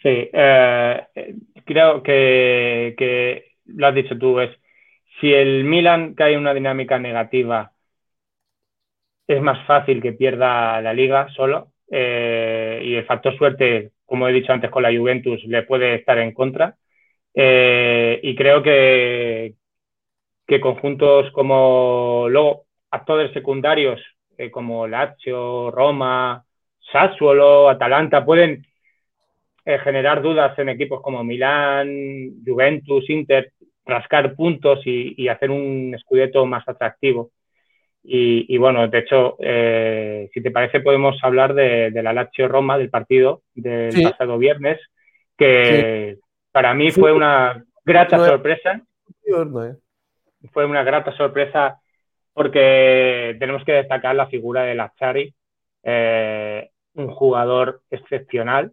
[0.00, 1.06] Sí, eh,
[1.64, 4.50] creo que, lo has dicho tú, es
[5.20, 7.72] si el Milan cae en una dinámica negativa,
[9.26, 14.32] es más fácil que pierda la liga solo eh, y el factor suerte, como he
[14.32, 16.76] dicho antes con la Juventus, le puede estar en contra.
[17.34, 19.54] Eh, y creo que,
[20.46, 24.00] que conjuntos como luego actores secundarios
[24.38, 26.44] eh, como Lazio, Roma,
[26.92, 28.66] Sassuolo, Atalanta pueden
[29.64, 33.52] eh, generar dudas en equipos como Milán, Juventus, Inter,
[33.86, 37.30] rascar puntos y, y hacer un escudeto más atractivo.
[38.02, 42.48] Y, y bueno, de hecho, eh, si te parece, podemos hablar de, de la Lazio
[42.48, 44.02] Roma, del partido del sí.
[44.04, 44.78] pasado viernes,
[45.38, 46.20] que sí.
[46.52, 48.82] para mí fue una grata sorpresa.
[50.52, 51.80] Fue una grata sorpresa
[52.34, 55.34] porque tenemos que destacar la figura de Lazari,
[55.82, 58.72] eh, un jugador excepcional,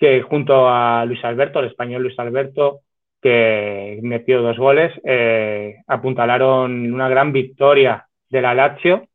[0.00, 2.80] que junto a Luis Alberto, el español Luis Alberto,
[3.20, 9.06] que metió dos goles, eh, apuntalaron una gran victoria de la Lazio.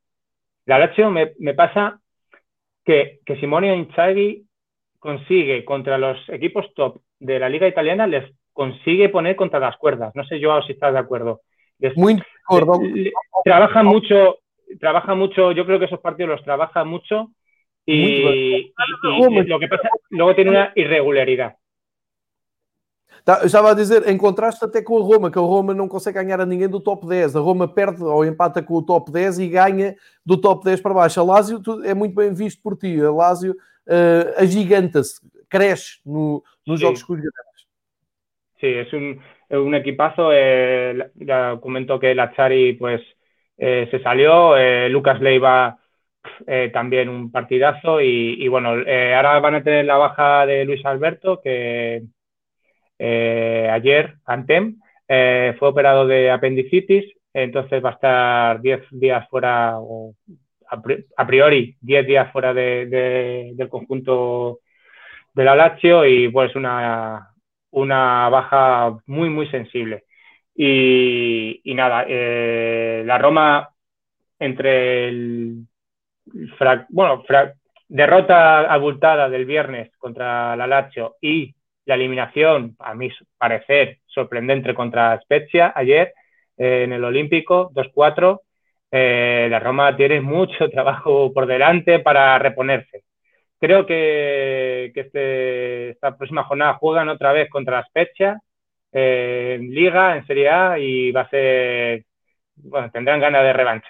[0.68, 2.00] La Lazio me, me pasa
[2.86, 4.46] que, que Simone Inzaghi
[5.00, 10.16] consigue contra los equipos top de la liga italiana, les consigue poner contra las cuerdas.
[10.16, 11.42] No sé yo si estás de acuerdo.
[11.80, 14.38] Les, Muy les, trabaja mucho,
[14.80, 17.32] trabaja mucho, yo creo que esos partidos los trabaja mucho
[17.86, 21.56] y, y, y lo que pasa, luego tiene una irregularidad.
[23.26, 25.88] Tá, eu estava a dizer, em contraste até com a Roma, que a Roma não
[25.88, 27.36] consegue ganhar a ninguém do top 10.
[27.36, 30.94] A Roma perde ou empata com o top 10 e ganha do top 10 para
[30.94, 31.20] baixo.
[31.20, 33.02] A Lazio é muito bem visto por ti.
[33.02, 35.20] A Lazio uh, agiganta-se,
[35.50, 36.86] cresce no, nos sí.
[36.86, 37.34] jogos coreanos.
[38.60, 39.20] Sí, es un,
[39.50, 40.30] un equipazo.
[40.32, 41.60] Eh, ya
[42.00, 43.02] que Lazari pues,
[43.58, 45.80] eh, se salió, eh, Lucas Leiva
[46.48, 50.86] eh, también un partidazo y, bueno, eh, ahora van a tener la baja de Luis
[50.86, 52.04] Alberto, que
[53.00, 60.14] eh, ayer, Antem, fue operado de apendicitis, entonces va a estar 10 días fuera, o
[61.18, 64.60] a priori 10 días fuera de, de, del conjunto
[65.34, 67.30] de la Lazio y pues una,
[67.72, 70.06] una baja muy, muy sensible.
[70.56, 73.70] Y, y nada, la Roma
[74.40, 75.68] entre el,
[76.90, 77.54] bueno, fra,
[77.88, 85.20] derrota abultada del viernes contra la Lazio y la eliminación, a mi parecer, sorprendente contra
[85.22, 86.14] Spezia ayer
[86.58, 88.42] eh, en el Olímpico, 2-4.
[88.92, 93.04] Eh, la Roma tiene mucho trabajo por delante para reponerse.
[93.60, 98.40] Creo que, que este, esta próxima jornada juegan otra vez contra Spezia
[98.92, 102.06] eh, en Liga, en Serie A, y va a ser.
[102.56, 103.90] Bueno, tendrán ganas de revancha.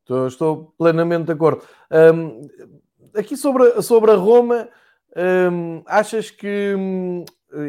[0.00, 1.62] Estou, estou plenamente de acordo.
[1.90, 2.48] Um,
[3.14, 4.68] aqui sobre, sobre a Roma,
[5.16, 7.24] Hum, achas que, hum,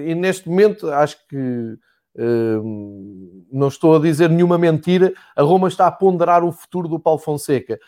[0.05, 1.77] e neste momento, acho que
[2.15, 6.99] hum, não estou a dizer nenhuma mentira, a Roma está a ponderar o futuro do
[6.99, 7.79] Paulo Fonseca.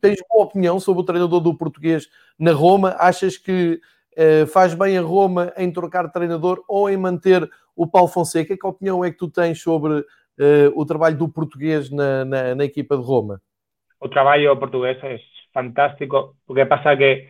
[0.00, 2.08] Tens boa opinião sobre o treinador do português
[2.38, 2.96] na Roma?
[2.98, 3.80] Achas que
[4.16, 8.56] uh, faz bem a Roma em trocar de treinador ou em manter o Paulo Fonseca?
[8.56, 10.04] Que opinião é que tu tens sobre
[10.74, 13.40] o trabalho do português na, na, na equipa de Roma?
[14.00, 15.18] O trabalho português é
[15.52, 17.28] fantástico, porque pasa que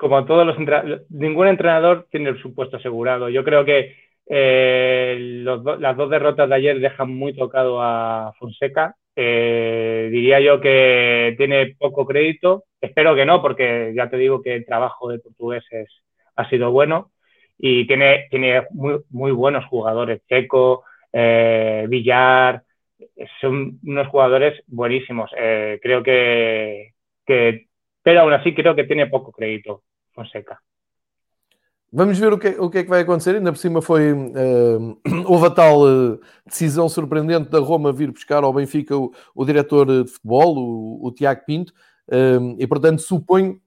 [0.00, 3.28] como todos los entrenadores, ningún entrenador tiene su puesto asegurado.
[3.28, 3.96] Yo creo que
[4.26, 8.96] eh, los do, las dos derrotas de ayer dejan muy tocado a Fonseca.
[9.14, 12.64] Eh, diría yo que tiene poco crédito.
[12.80, 15.88] Espero que no, porque ya te digo que el trabajo de portugueses
[16.34, 17.10] ha sido bueno
[17.58, 20.22] y tiene, tiene muy, muy buenos jugadores.
[20.28, 22.62] Checo, eh, Villar,
[23.40, 25.30] son unos jugadores buenísimos.
[25.36, 26.94] Eh, creo que,
[27.26, 27.66] que,
[28.02, 29.82] pero aún así creo que tiene poco crédito.
[30.12, 30.60] Fonseca.
[31.92, 33.34] Vamos ver o que, o que é que vai acontecer.
[33.34, 34.12] Ainda por cima foi.
[34.12, 39.44] Uh, houve a tal uh, decisão surpreendente da Roma vir buscar ao Benfica o, o
[39.44, 41.72] diretor de futebol, o, o Tiago Pinto,
[42.08, 43.60] uh, e portanto suponho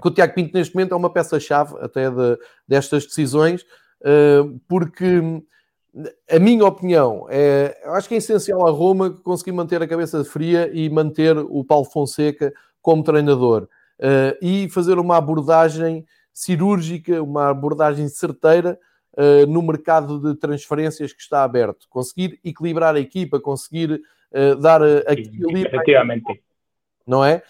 [0.00, 3.66] que o Tiago Pinto neste momento é uma peça-chave até de, destas decisões,
[4.66, 5.20] porque
[6.30, 10.70] a minha opinião, é, acho que é essencial a Roma conseguir manter a cabeça fria
[10.72, 13.68] e manter o Paulo Fonseca como treinador
[13.98, 18.78] uh, e fazer uma abordagem cirúrgica, uma abordagem certeira
[19.14, 21.86] uh, no mercado de transferências que está aberto.
[21.88, 24.00] Conseguir equilibrar a equipa, conseguir
[24.32, 24.80] uh, dar
[25.10, 25.66] equilíbrio.
[25.66, 26.42] Efetivamente.
[27.06, 27.42] Não é?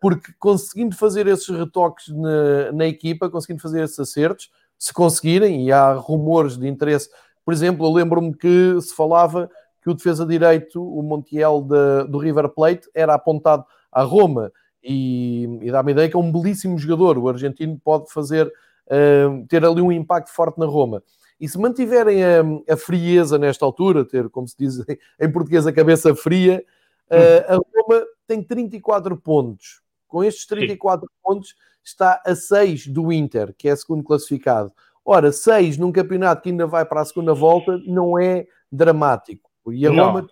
[0.00, 4.48] porque conseguindo fazer esses retoques na, na equipa, conseguindo fazer esses acertos,
[4.78, 7.10] se conseguirem, e há rumores de interesse
[7.46, 9.48] por exemplo, eu lembro-me que se falava
[9.80, 15.44] que o defesa direito, o Montiel de, do River Plate, era apontado à Roma e,
[15.62, 17.16] e dá-me a ideia que é um belíssimo jogador.
[17.18, 21.04] O argentino pode fazer uh, ter ali um impacto forte na Roma.
[21.40, 24.84] E se mantiverem a, a, frieza nesta altura, ter, como se diz
[25.20, 26.64] em português, a cabeça fria,
[27.08, 29.82] uh, a Roma tem 34 pontos.
[30.08, 31.14] Com estes 34 Sim.
[31.22, 34.72] pontos, está a 6 do Inter, que é segundo classificado.
[35.08, 39.48] Ora, seis num campeonato que ainda vai para a segunda volta não é dramático.
[39.70, 40.06] E a não.
[40.06, 40.26] Roma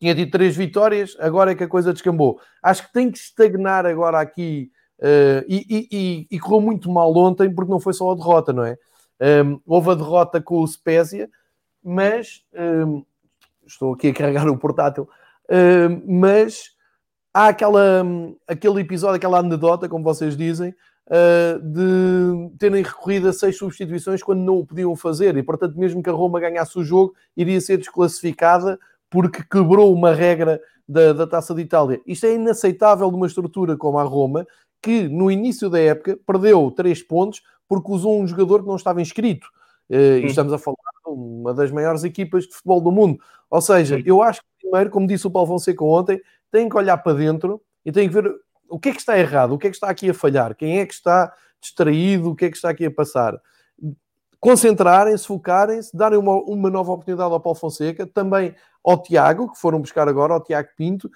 [0.00, 2.40] tinha tido três vitórias, agora é que a coisa descambou.
[2.60, 4.72] Acho que tem que estagnar agora aqui.
[4.98, 8.64] Uh, e, e, e, correu muito mal ontem, porque não foi só a derrota, não
[8.64, 8.76] é?
[9.44, 11.30] Um, houve a derrota com o Spezia,
[11.82, 13.04] mas um,
[13.64, 15.08] estou aqui a carregar o portátil,
[15.48, 16.72] um, mas
[17.32, 18.04] há aquela,
[18.46, 20.74] aquele episódio, aquela anedota, como vocês dizem,
[21.60, 26.08] de terem recorrido a seis substituições quando não o podiam fazer e, portanto, mesmo que
[26.08, 28.78] a Roma ganhasse o jogo, iria ser desclassificada
[29.10, 32.00] porque quebrou uma regra da, da Taça de Itália.
[32.06, 34.46] Isto é inaceitável numa estrutura como a Roma,
[34.80, 39.00] que no início da época perdeu três pontos porque usou um jogador que não estava
[39.00, 39.46] inscrito.
[39.90, 43.18] Uh, e estamos a falar de uma das maiores equipas de futebol do mundo.
[43.50, 46.96] Ou seja, eu acho que primeiro, como disse o Paulo Fonseca ontem, tem que olhar
[46.98, 48.34] para dentro e tem que ver
[48.72, 49.52] o que é que está errado?
[49.52, 50.56] O que é que está aqui a falhar?
[50.56, 52.30] Quem é que está distraído?
[52.30, 53.38] O que é que está aqui a passar?
[54.40, 59.80] Concentrarem-se, focarem-se, darem uma, uma nova oportunidade ao Paulo Fonseca, também ao Tiago, que foram
[59.80, 61.10] buscar agora, ao Tiago Pinto,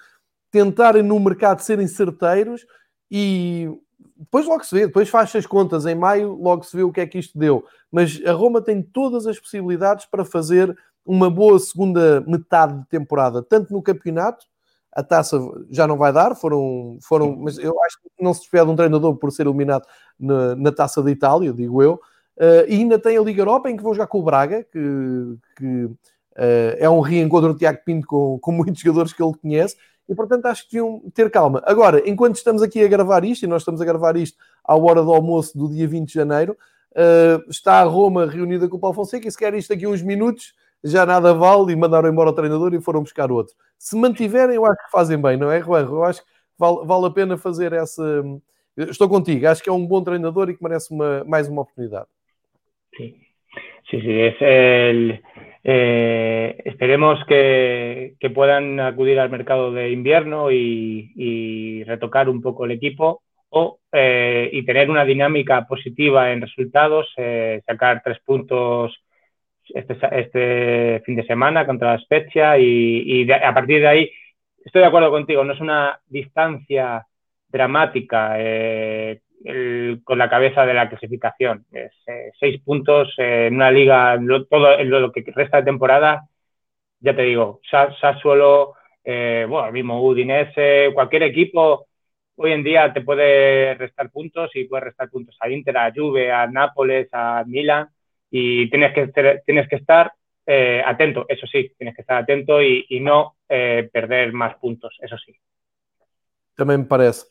[0.51, 2.65] tentarem no mercado serem certeiros
[3.11, 3.69] e
[4.15, 7.01] depois logo se vê, depois faz as contas em maio, logo se vê o que
[7.01, 7.65] é que isto deu.
[7.91, 13.41] Mas a Roma tem todas as possibilidades para fazer uma boa segunda metade de temporada,
[13.41, 14.45] tanto no campeonato
[14.97, 15.39] a taça
[15.69, 19.15] já não vai dar, foram, foram, mas eu acho que não se despede um treinador
[19.15, 19.85] por ser eliminado
[20.19, 22.01] na, na taça da Itália, digo eu.
[22.35, 25.37] Uh, e ainda tem a Liga Europa em que vão jogar com o Braga, que,
[25.55, 25.97] que uh,
[26.79, 29.77] é um reencontro do Tiago Pinto com, com muitos jogadores que ele conhece,
[30.09, 31.61] e portanto acho que deviam ter calma.
[31.67, 35.03] Agora, enquanto estamos aqui a gravar isto, e nós estamos a gravar isto à hora
[35.03, 36.57] do almoço do dia 20 de janeiro,
[36.93, 40.01] uh, está a Roma reunida com o Paulo Fonseca, e se quer isto aqui uns
[40.01, 43.53] minutos, já nada vale e mandaram embora o treinador e foram buscar outro.
[43.77, 45.85] Se mantiverem, eu acho que fazem bem, não é, Juan?
[45.85, 48.23] Eu acho que vale, vale a pena fazer essa.
[48.77, 52.07] Estou contigo, acho que é um bom treinador e que merece uma, mais uma oportunidade.
[53.89, 55.21] Sí es el.
[55.63, 62.71] Eh, esperemos que, que, puedan acudir al mercado de invierno y retocar un poco el
[62.71, 68.97] equipo o, eh, y tener una dinámica positiva en resultados, eh, sacar tres puntos
[69.73, 74.11] este, este fin de semana contra la Spezia y, y a partir de ahí
[74.67, 77.07] estoy de acuerdo contigo, no es una distancia
[77.47, 81.65] dramática eh, el, con la cabeza de la clasificación.
[81.71, 86.27] Es, eh, seis puntos en una liga, lo, todo lo, lo, que resta de temporada,
[86.99, 91.87] ya te digo, Sassuolo, eh, bueno, mismo Udinese, cualquier equipo
[92.35, 96.31] hoy en día te puede restar puntos y puede restar puntos a Inter, a Juve,
[96.31, 97.87] a Nápoles, a Milan
[98.31, 100.11] y tienes que, tienes que estar
[100.45, 104.95] eh, atento, eso sí, tienes que estar atento e, e não eh, perder mais pontos,
[105.03, 105.33] isso sim.
[106.55, 107.25] Também me parece.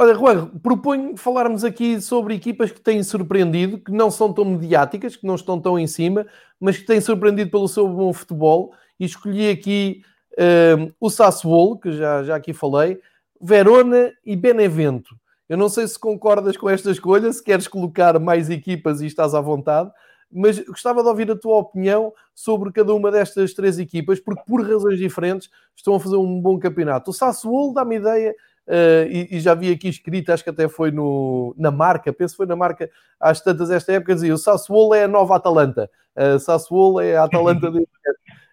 [0.00, 5.16] Olha, Juan, proponho falarmos aqui sobre equipas que têm surpreendido, que não são tão mediáticas,
[5.16, 6.24] que não estão tão em cima,
[6.60, 8.72] mas que têm surpreendido pelo seu bom futebol.
[9.00, 10.02] E escolhi aqui
[10.34, 13.00] uh, o Sassuolo, que já, já aqui falei,
[13.40, 15.16] Verona e Benevento.
[15.48, 19.34] Eu não sei se concordas com esta escolha, se queres colocar mais equipas e estás
[19.34, 19.90] à vontade,
[20.30, 24.62] mas gostava de ouvir a tua opinião sobre cada uma destas três equipas, porque por
[24.62, 27.10] razões diferentes estão a fazer um bom campeonato.
[27.10, 28.34] O Sassuolo dá-me ideia,
[28.66, 32.34] uh, e, e, já vi aqui escrito, acho que até foi no, na marca, penso
[32.34, 35.90] que foi na marca às tantas esta época, dizia o Sassuolo é a nova Atalanta,
[36.16, 37.78] uh, Sassuolo é a Atalanta de...
[37.78, 37.86] Uh,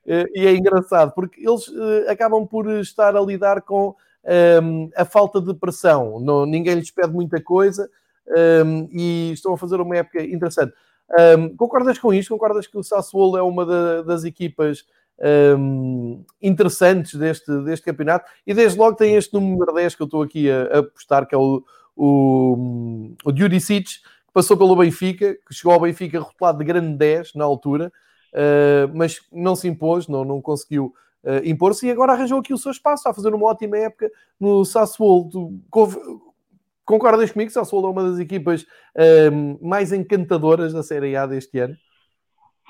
[0.33, 3.95] e é engraçado, porque eles uh, acabam por estar a lidar com
[4.63, 7.89] um, a falta de pressão, não, ninguém lhes pede muita coisa
[8.65, 10.73] um, e estão a fazer uma época interessante.
[11.37, 12.29] Um, concordas com isto?
[12.29, 14.85] Concordas que o Sassuolo é uma da, das equipas
[15.57, 18.29] um, interessantes deste, deste campeonato?
[18.45, 21.35] E desde logo tem este número 10 que eu estou aqui a, a postar, que
[21.35, 21.63] é o,
[21.95, 27.35] o, o Juricic, que passou pelo Benfica, que chegou ao Benfica rotulado de grande 10
[27.35, 27.91] na altura.
[28.33, 30.93] uh, mas não se impôs, não, não conseguiu
[31.23, 34.11] uh, impor-se e agora arranjou aqui o seu espaço, está a fazer uma ótima época
[34.39, 35.29] no Sassuolo.
[36.85, 38.63] Concordas comigo que Sassuolo é uma das equipas
[38.95, 41.75] uh, mais encantadoras da Série A deste ano?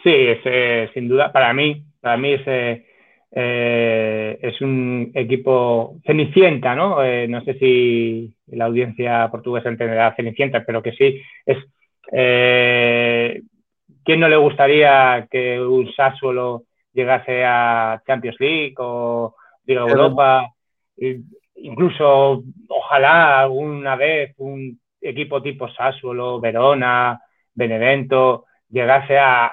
[0.02, 6.76] Sí, es, eh, sin duda, para mí, para mí es, eh, es un equipo cenicienta,
[6.76, 7.04] ¿no?
[7.04, 11.58] Eh, no sé si la audiencia portuguesa entenderá cenicienta, pero que sí, es...
[12.12, 13.42] Eh,
[14.04, 19.36] ¿Quién no le gustaría que un Sassuolo llegase a Champions League o
[19.66, 20.48] Liga Europa?
[21.56, 27.20] Incluso, ojalá alguna vez un equipo tipo Sassuolo, Verona,
[27.54, 29.52] Benevento, llegase a,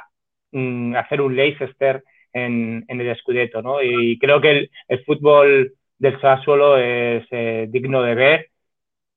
[0.52, 3.82] Mm, hacer un Leicester en, en, el Scudetto, ¿no?
[3.82, 8.48] Y creo que el, fútbol del Sassuolo es eh, digno de ver.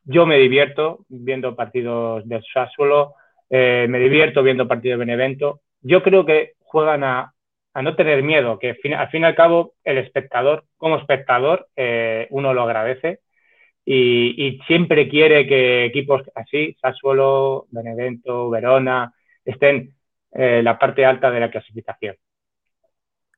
[0.05, 3.15] Yo me divierto viendo partidos del Sassuolo,
[3.49, 5.61] eh, me divierto viendo partidos de Benevento.
[5.81, 7.33] Yo creo que juegan a,
[7.76, 12.26] a no tener miedo, que al fin y al cabo el espectador, como espectador, eh,
[12.30, 13.19] uno lo agradece
[13.84, 19.13] y, y, siempre quiere que equipos así, Sassuolo, Benevento, Verona,
[19.43, 19.93] estén
[20.32, 22.15] eh, la parte alta da classificação.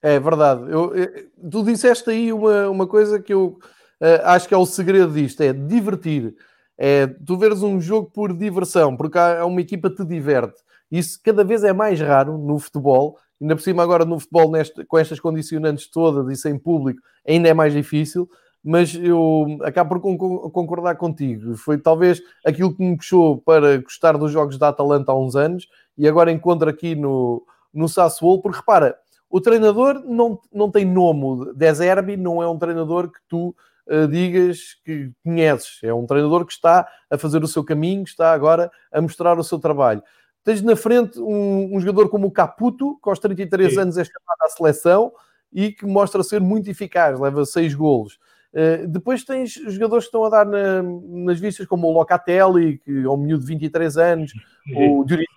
[0.04, 0.72] É verdade.
[0.72, 1.08] Eu, eu,
[1.52, 3.58] tu disseste aí uma, uma coisa que eu
[4.00, 6.36] uh, acho que é o segredo disto: é divertir.
[6.78, 10.62] É tu veres um jogo por diversão, porque há, uma equipa que te diverte.
[10.92, 14.84] Isso cada vez é mais raro no futebol, ainda por cima agora no futebol neste,
[14.86, 18.30] com estas condicionantes todas e sem público ainda é mais difícil,
[18.64, 21.56] mas eu acabo por concordar contigo.
[21.56, 25.68] Foi talvez aquilo que me puxou para gostar dos jogos da Atalanta há uns anos
[25.98, 28.98] e agora encontro aqui no, no Sassuolo, porque repara,
[29.30, 33.56] o treinador não, não tem nome, Deserbi não é um treinador que tu
[33.88, 38.32] uh, digas que conheces, é um treinador que está a fazer o seu caminho, está
[38.32, 40.02] agora a mostrar o seu trabalho.
[40.48, 43.80] Tens na frente um, um jogador como o Caputo, que aos 33 Sim.
[43.82, 45.12] anos é chamado à seleção
[45.52, 48.18] e que mostra ser muito eficaz, leva seis golos.
[48.54, 53.04] Uh, depois tens jogadores que estão a dar na, nas vistas, como o Locatelli, que
[53.04, 54.32] é um miúdo de 23 anos,
[54.74, 55.28] o Juricic,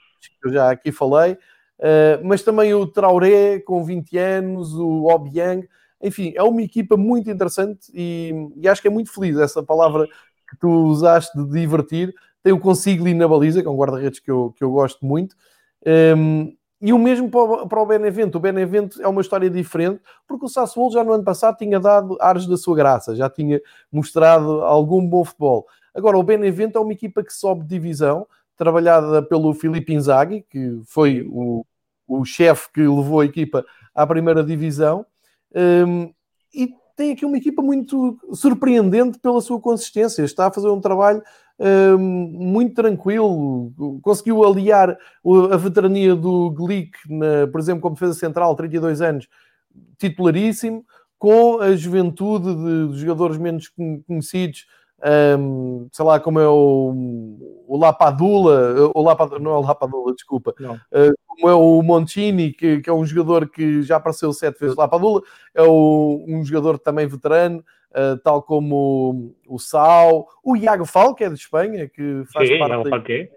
[0.41, 5.69] que eu já aqui falei, uh, mas também o Traoré, com 20 anos, o Obiang,
[6.01, 10.07] enfim, é uma equipa muito interessante e, e, acho que é muito feliz essa palavra
[10.49, 12.15] que tu usaste de divertir.
[12.43, 15.37] Tem o Consigli na baliza, que é um guarda-redes que eu, que eu gosto muito.
[16.17, 18.37] Um, e o mesmo para o, Benevento.
[18.37, 22.17] O Benevento é uma história diferente, porque o Sassuolo já no ano passado tinha dado
[22.21, 23.61] ares da sua graça, já tinha
[23.93, 25.67] mostrado algum bom futebol.
[25.95, 28.27] Agora, o Benevento é uma equipa que sobe divisão,
[28.57, 31.67] trabalhada pelo Filipe Inzaghi, que foi o,
[32.09, 33.65] o chefe que levou a equipa
[33.95, 35.05] à primeira divisão,
[35.55, 36.13] um,
[36.55, 40.23] e tem aqui uma equipa muito surpreendente pela sua consistência.
[40.23, 41.23] Está a fazer um trabalho
[41.99, 44.97] muito tranquilo, conseguiu aliar
[45.53, 49.29] a veterania do Glick, na, por exemplo, como defesa central, 32 anos,
[49.99, 50.85] titularíssimo,
[51.19, 53.71] com a juventude de, de jogadores menos
[54.07, 54.65] conhecidos
[55.39, 60.51] um, sei lá, como é o, o Lapadula, o Lapadula, não é o Lapadula, desculpa,
[60.61, 64.77] uh, como é o Montini, que, que, é um jogador que já apareceu sete vezes.
[64.77, 65.23] Lapadula
[65.55, 71.15] é o, um jogador também veterano, uh, tal como o, o Sal, o Iago Fal,
[71.15, 73.31] que é de Espanha, que faz Sim, parte.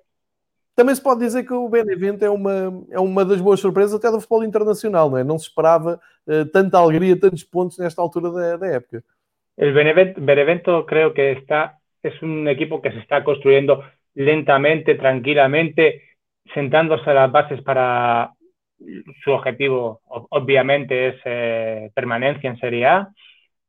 [0.75, 4.09] Também se pode dizer que o Benevento é uma, é uma das boas surpresas até
[4.09, 5.23] do futebol internacional, não é?
[5.23, 9.03] Não se esperava uh, tanta alegria, tantos pontos nesta altura da, da época.
[9.55, 13.83] El Benevento, creo que está, es un equipo que se está construyendo
[14.15, 16.01] lentamente, tranquilamente,
[16.53, 18.33] sentándose a las bases para
[19.23, 23.09] su objetivo, obviamente, es eh, permanencia en Serie A.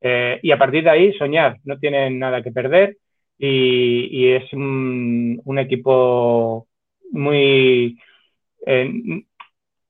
[0.07, 1.57] Eh, y a partir de ahí, soñar.
[1.65, 2.99] No tienen nada que perder
[3.39, 6.69] y, es un, equipo
[7.11, 7.99] muy.
[8.67, 8.91] Eh,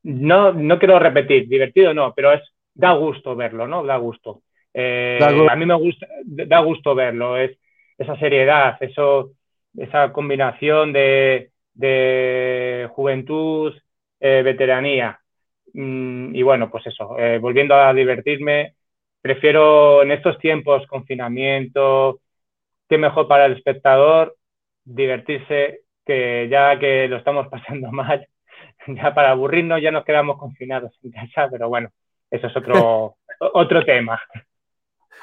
[0.05, 2.43] no, no quiero repetir, divertido no, pero es
[2.75, 3.85] da gusto verlo, ¿no?
[3.85, 4.43] Da gusto.
[4.73, 7.59] Eh, a mí me gusta, da gusto verlo, es
[7.99, 9.33] esa seriedad, eso,
[9.77, 13.75] esa combinación de, de juventud,
[14.21, 15.19] veteranía.
[15.73, 18.75] Mm, y bueno, pues eso, volviendo a divertirme,
[19.25, 22.21] prefiero en estos tiempos, confinamiento,
[22.87, 24.37] qué mejor para el espectador,
[24.85, 28.29] divertirse, que ya que lo estamos pasando mal,
[28.87, 31.89] ya para aburrirnos ya nos quedamos confinados en casa, pero bueno,
[32.31, 33.17] eso es otro,
[33.55, 34.21] otro tema.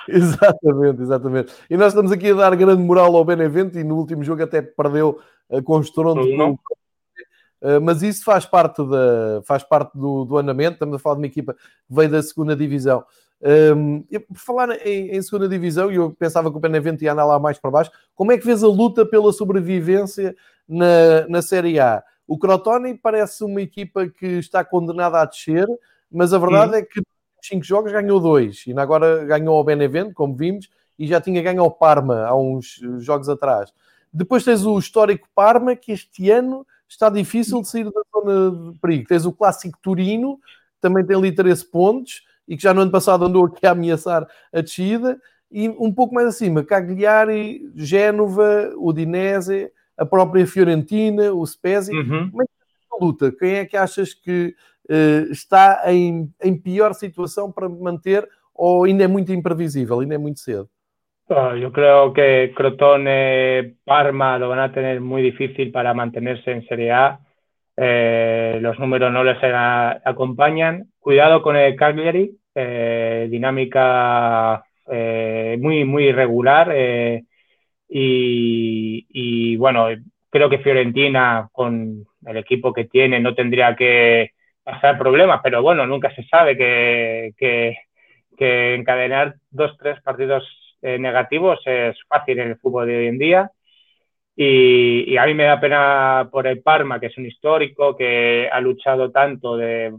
[0.08, 1.54] Exatamente, exatamente.
[1.70, 4.64] E nós estamos aqui a dar grande moral ao Benevento e no último jogo até
[4.64, 6.22] perdeu uh, com estrondo.
[6.36, 6.54] Com...
[7.62, 10.74] Uh, mas isso faz parte, da, faz parte do, do, andamento.
[10.74, 13.06] Estamos a falar de uma equipa que veio da segunda divisão.
[13.44, 17.26] Um, por falar em, em, segunda divisão, e eu pensava que o Benevento ia andar
[17.26, 20.36] lá mais para baixo, como é que vês a luta pela sobrevivência
[20.68, 22.04] na, na Série A?
[22.28, 25.68] O Crotone parece uma equipa que está condenada a descer,
[26.12, 30.14] mas a verdade é que nos cinco jogos ganhou dois, e agora ganhou o Benevento,
[30.14, 30.70] como vimos,
[31.00, 33.74] e já tinha ganho ao Parma há uns jogos atrás.
[34.14, 38.80] Depois tens o histórico Parma, que este ano está difícil de sair da zona de
[38.80, 39.08] perigo.
[39.08, 40.40] Tens o clássico Turino,
[40.80, 44.28] também tem ali 13 pontos, e que já no ano passado andou aqui a ameaçar
[44.54, 45.20] a descida,
[45.52, 51.94] e um pouco mais acima, Cagliari, Génova, Udinese, a própria Fiorentina, o Spezia.
[51.94, 52.30] Uhum.
[52.32, 53.32] Como é que é a luta?
[53.32, 54.56] Quem é que achas que
[54.90, 60.18] uh, está em, em pior situação para manter ou ainda é muito imprevisível, ainda é
[60.18, 60.70] muito cedo?
[61.58, 66.92] Yo creo que Crotone, Parma lo van a tener muy difícil para mantenerse en Serie
[66.92, 67.20] A.
[67.84, 69.38] Eh, los números no les
[70.06, 70.92] acompañan.
[71.00, 76.72] Cuidado con el Cagliari, eh, dinámica eh, muy, muy irregular.
[77.90, 79.88] Y, bueno,
[80.30, 84.30] creo que Fiorentina, con el equipo que tiene, no tendría que
[84.64, 87.34] pasar problemas, pero bueno, nunca se sabe que,
[88.38, 90.44] que, encadenar dos, tres partidos
[90.84, 93.52] negativos es fácil en el fútbol de hoy en día.
[94.36, 98.60] Y, a mí me da pena por el Parma, que es un histórico, que ha
[98.62, 99.94] luchado tanto de,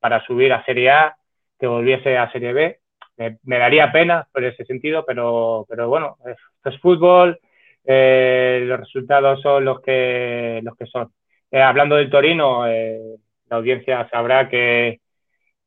[0.00, 1.16] para subir a Serie A,
[1.58, 2.80] que volviese a Serie B.
[3.16, 7.38] Me, daría pena por ese sentido, pero, pero bueno, esto es fútbol,
[7.84, 11.12] eh, los resultados son los que, los que son.
[11.50, 15.00] Eh, hablando del Torino, la audiencia sabrá que,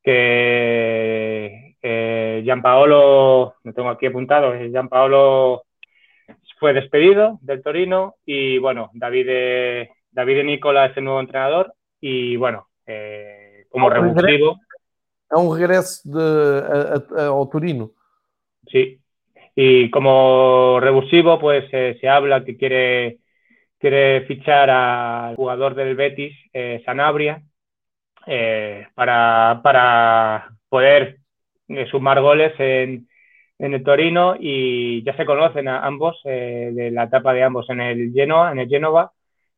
[0.03, 5.63] que eh, Gianpaolo, me tengo aquí apuntado, eh, Gianpaolo
[6.59, 12.67] fue despedido del Torino y bueno, David, David Nicola es el nuevo entrenador y bueno,
[12.85, 14.59] eh, como revulsivo.
[15.31, 17.91] Es un regreso de, a, Torino.
[18.67, 18.99] Sí,
[19.55, 23.19] y como revulsivo pues eh, se habla que quiere,
[23.77, 26.35] quiere fichar al jugador del Betis,
[26.85, 27.41] Sanabria,
[28.95, 31.19] para, para poder
[31.69, 33.08] eh, sumar goles en,
[33.59, 37.69] en, el Torino y ya se conocen a ambos eh, de la etapa de ambos
[37.69, 39.11] en el Genoa, en el Genova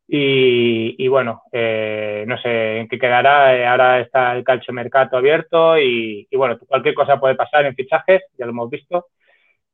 [0.08, 3.70] y, y bueno, eh, no sé en qué quedará.
[3.70, 8.22] ahora está el calcio mercato abierto y, y, bueno, cualquier cosa puede pasar en fichajes,
[8.38, 9.06] ya lo hemos visto.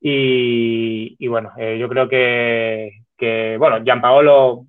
[0.00, 4.66] Y, y bueno, yo creo que, que bueno, Gianpaolo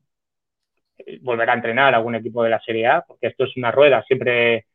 [1.22, 4.03] volverá a entrenar a algún equipo de la Serie A, porque esto es una rueda,
[4.03, 4.66] siempre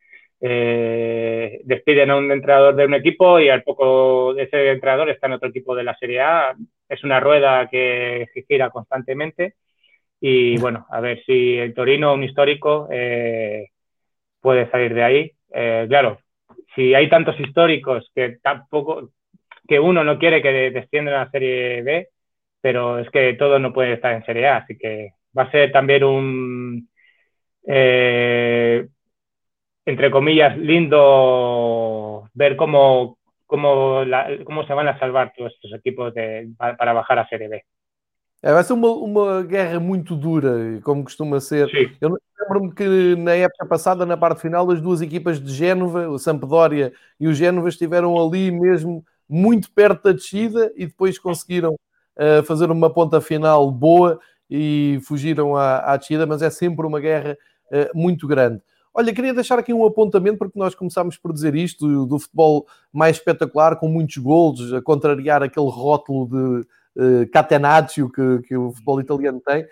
[0.40, 5.34] eh, despiden a un entrenador de un equipo y al poco ese entrenador está en
[5.34, 6.54] otro equipo de la Serie A.
[6.88, 9.54] Es una rueda que gira constantemente
[10.26, 13.68] y bueno, a ver si el Torino, un histórico, eh,
[14.40, 15.32] puede salir de ahí.
[15.52, 16.18] Eh, claro,
[16.74, 19.10] si hay tantos históricos que tampoco,
[19.68, 22.08] que uno no quiere que desciendan a la Serie B,
[22.62, 25.70] pero es que todo no puede estar en Serie A, así que va a ser
[25.72, 26.88] también un
[29.86, 34.02] entre comillas, lindo ver cómo, cómo,
[34.44, 37.62] cómo se van a salvar todos estes equipos de, para, para, bajar a Série B.
[38.42, 41.68] É, vai ser uma, uma guerra muito dura, como costuma ser.
[41.70, 41.90] Sim.
[42.00, 46.18] Eu lembro-me que na época passada, na parte final, as duas equipas de Génova, o
[46.18, 52.42] Sampdoria e o Génova, estiveram ali mesmo muito perto da descida e depois conseguiram uh,
[52.44, 54.20] fazer uma ponta final boa
[54.50, 57.38] e fugiram à, à descida, mas é sempre uma guerra
[57.70, 58.60] uh, muito grande.
[58.96, 62.64] Olha, queria deixar aqui um apontamento, porque nós começámos por dizer isto, do, do futebol
[62.92, 66.60] mais espetacular, com muitos golos, a contrariar aquele rótulo de
[67.02, 69.66] uh, catenaccio que, que, o futebol italiano tem.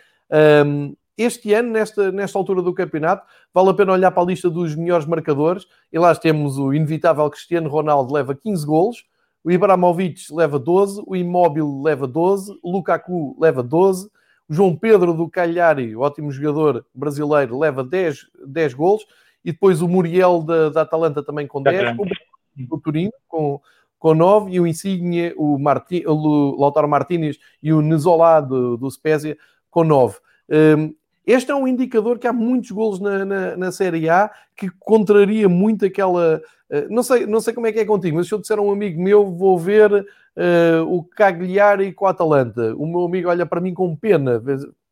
[0.66, 4.50] Um, este ano, nesta, nesta altura do campeonato, vale a pena olhar para a lista
[4.50, 9.04] dos melhores marcadores, e lá temos o inevitável Cristiano Ronaldo, leva 15 golos,
[9.44, 14.10] o Ibrahimovic leva 12, o Imóvel leva 12, o Lukaku leva 12,
[14.52, 19.06] João Pedro do Cagliari, ótimo jogador brasileiro, leva 10, 10 golos.
[19.42, 21.96] E depois o Muriel da, da Atalanta também com 10.
[21.98, 23.58] O, o Turino com,
[23.98, 24.52] com 9.
[24.52, 29.38] E o Insigne, o, Marti, o Lautaro Martínez e o Nezola do, do Spezia
[29.70, 30.18] com 9.
[30.50, 30.94] Um,
[31.26, 35.48] este é um indicador que há muitos golos na, na, na, Série A que contraria
[35.48, 36.42] muito aquela.
[36.68, 38.62] Uh, não, sei, não sei como é que é contigo, mas se eu disser a
[38.62, 42.74] um amigo meu, vou ver uh, o Cagliari com a Atalanta.
[42.76, 44.42] O meu amigo olha para mim com pena,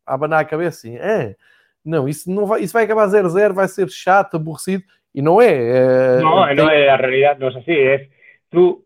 [0.07, 1.35] a abanar a cabeça assim, é,
[1.85, 6.19] não, isso, não vai, isso vai acabar 0-0, vai ser chato, aborrecido, e não é.
[6.19, 8.09] Uh, no, no es, la realidad no es así, es
[8.51, 8.85] tú,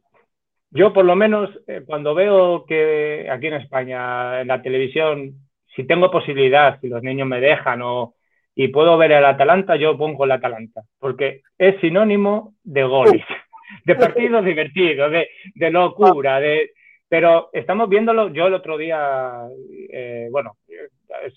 [0.71, 5.44] yo por lo menos eh, cuando veo que aquí en España, en la televisión,
[5.75, 8.15] si tengo posibilidad, si los niños me dejan o,
[8.55, 13.25] y puedo ver el Atalanta, yo pongo el Atalanta, porque es sinónimo de goles
[13.85, 16.71] de partidos divertidos, de, de locura, de,
[17.09, 19.47] pero estamos viéndolo, yo el otro día,
[19.91, 20.57] eh, bueno,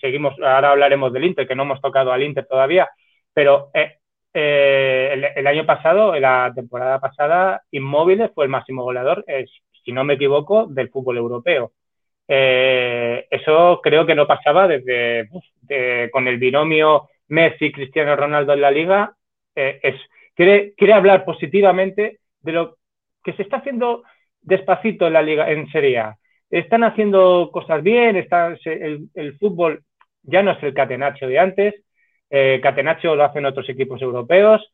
[0.00, 2.88] seguimos, ahora hablaremos del Inter, que no hemos tocado al Inter todavía,
[3.32, 3.70] pero
[4.32, 9.24] el, año pasado, la temporada pasada, Inmóviles fue el máximo goleador,
[9.84, 11.72] si no me equivoco, del fútbol europeo.
[12.28, 15.28] Eso creo que no pasaba desde
[16.10, 19.14] con el binomio Messi-Cristiano Ronaldo en la liga.
[19.54, 19.96] es,
[20.34, 22.76] quiere, quiere hablar positivamente de lo
[23.24, 24.02] que se está haciendo
[24.40, 26.16] despacito en la liga, en Serie A.
[26.50, 29.82] Están haciendo cosas bien, está, el, fútbol
[30.22, 31.74] ya no es el catenacho de antes,
[32.30, 34.72] eh, catenacho lo hacen otros equipos europeos,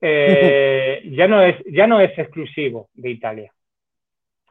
[0.00, 3.52] eh, ya, no es, ya no es exclusivo de Italia.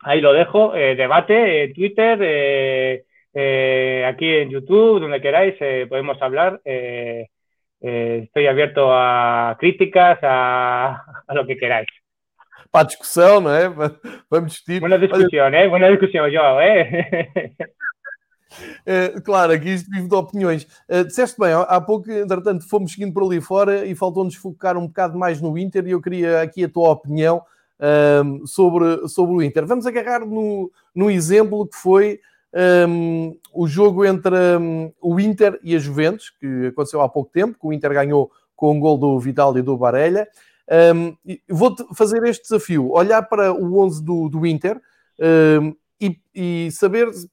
[0.02, 3.04] Ahí lo dejo, eh, debate, en Twitter,
[4.06, 5.56] aquí en YouTube, donde queráis,
[5.88, 6.62] podemos hablar.
[7.82, 11.88] estoy abierto a críticas, a lo que queráis.
[12.72, 13.70] para a discussão, não é?
[14.30, 14.80] Vamos discutir.
[14.80, 15.68] Boa discussão, é?
[15.68, 17.52] Boa discussão, João, é?
[18.82, 20.64] Uh, claro, aqui isto vive de opiniões.
[20.88, 24.88] Uh, disseste bem, há pouco, entretanto, fomos seguindo por ali fora e faltou-nos focar um
[24.88, 27.42] bocado mais no Inter e eu queria aqui a tua opinião
[27.80, 29.66] uh, sobre, sobre o Inter.
[29.66, 32.20] Vamos agarrar no, no exemplo que foi
[32.88, 37.58] um, o jogo entre um, o Inter e a Juventus, que aconteceu há pouco tempo,
[37.60, 40.28] que o Inter ganhou com um gol do Vidal e do Barella.
[40.96, 41.16] Um,
[41.48, 44.80] Vou-te fazer este desafio: olhar para o 11 do, do Inter
[45.62, 47.28] um, e, e, saber se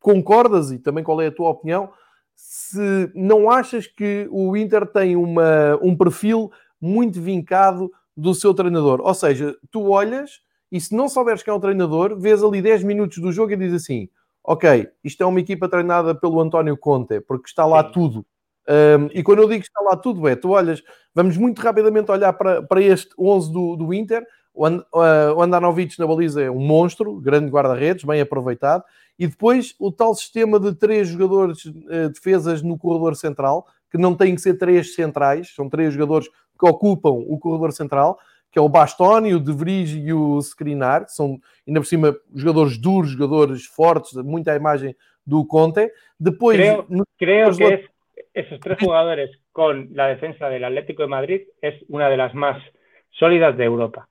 [0.00, 1.90] concordas e também qual é a tua opinião.
[2.34, 6.50] Se não achas que o Inter tem uma, um perfil
[6.80, 10.40] muito vincado do seu treinador, ou seja, tu olhas
[10.70, 13.56] e se não souberes que é um treinador, vês ali 10 minutos do jogo e
[13.56, 14.08] dizes assim:
[14.42, 17.92] Ok, isto é uma equipa treinada pelo António Conte, porque está lá Sim.
[17.92, 18.26] tudo.
[18.68, 20.82] Um, e quando eu digo que está lá tudo, é, tu olhas,
[21.14, 24.26] vamos muito rapidamente olhar para, para este 11 do, do Inter.
[24.52, 28.84] O, And, uh, o Andanovic na baliza é um monstro, grande guarda-redes, bem aproveitado.
[29.18, 34.14] E depois o tal sistema de três jogadores uh, defesas no corredor central, que não
[34.14, 36.28] têm que ser três centrais, são três jogadores
[36.64, 38.18] que ocupam o corredor central,
[38.50, 42.16] que é o Bastoni, o De Vries e o Skriniar, que são, ainda por cima,
[42.34, 44.96] jogadores duros, jogadores fortes, muita imagem
[45.26, 45.90] do Conte.
[46.18, 47.04] Depois, creio, no...
[47.18, 47.84] creio que é
[48.32, 52.62] esos tres jugadores con la defensa del Atlético de Madrid es una de las más
[53.10, 54.08] sólidas de Europa.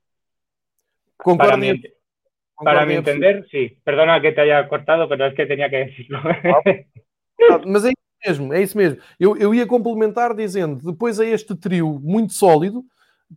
[1.37, 1.81] para, mi,
[2.55, 3.77] para mi entender, sí.
[3.83, 6.19] Perdona que te haya cortado, pero es que tenía que decirlo.
[6.23, 8.99] Ah, mas é isso mesmo, é isso mesmo.
[9.19, 12.83] Eu, eu ia complementar dizendo, depois a este trio muito sólido,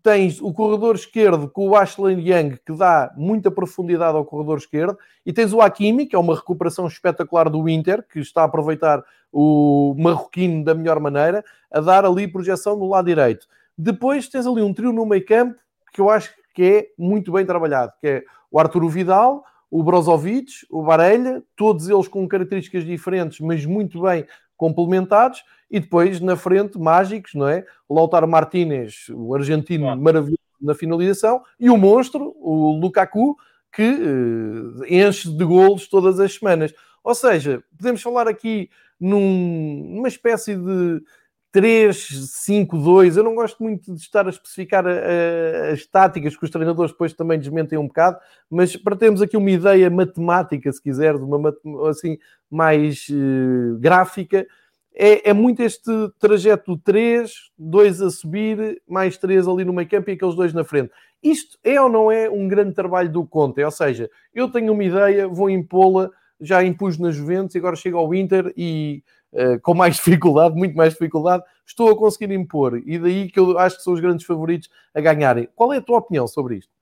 [0.02, 4.98] tens o corredor esquerdo com o Ashley Young, que dá muita profundidade ao corredor esquerdo,
[5.24, 9.02] e tens o Hakimi, que é uma recuperação espetacular do Inter, que está a aproveitar
[9.32, 13.46] o marroquino da melhor maneira, a dar ali projeção no lado direito.
[13.76, 15.58] Depois tens ali um trio no meio campo,
[15.92, 20.66] que eu acho que é muito bem trabalhado, que é o Arturo Vidal, o Brozovic,
[20.70, 24.24] o Barelha, todos eles com características diferentes, mas muito bem
[24.56, 27.64] complementados, e depois na frente, mágicos, não é?
[27.88, 29.96] O Lautaro Martínez, o argentino ah.
[29.96, 33.36] maravilhoso na finalização, e o monstro, o Lukaku,
[33.72, 36.72] que uh, enche de golos todas as semanas.
[37.04, 41.02] Ou seja, podemos falar aqui num, numa espécie de
[41.56, 43.16] 3-5-2.
[43.16, 46.92] Eu não gosto muito de estar a especificar a, a, as táticas que os treinadores
[46.92, 48.18] depois também desmentem um bocado,
[48.50, 51.56] mas para termos aqui uma ideia matemática, se quiser, de uma
[51.88, 52.18] assim
[52.50, 54.46] mais uh, gráfica,
[54.94, 60.10] é, é, muito este trajeto 3, 2 a subir, mais 3 ali no meio campo
[60.10, 60.90] e aqueles dois na frente.
[61.22, 63.62] Isto é ou não é um grande trabalho do Conte?
[63.62, 68.14] Ou seja, eu tenho uma ideia, vou impô-la, já impus na Juventus agora chego ao
[68.14, 69.02] Inter e
[69.32, 72.80] uh, com mais dificuldade, muito mais dificuldade, estou a conseguir impor.
[72.84, 75.48] E daí que eu acho que são os grandes favoritos a ganharem.
[75.54, 76.74] Qual é a tua opinião sobre isto?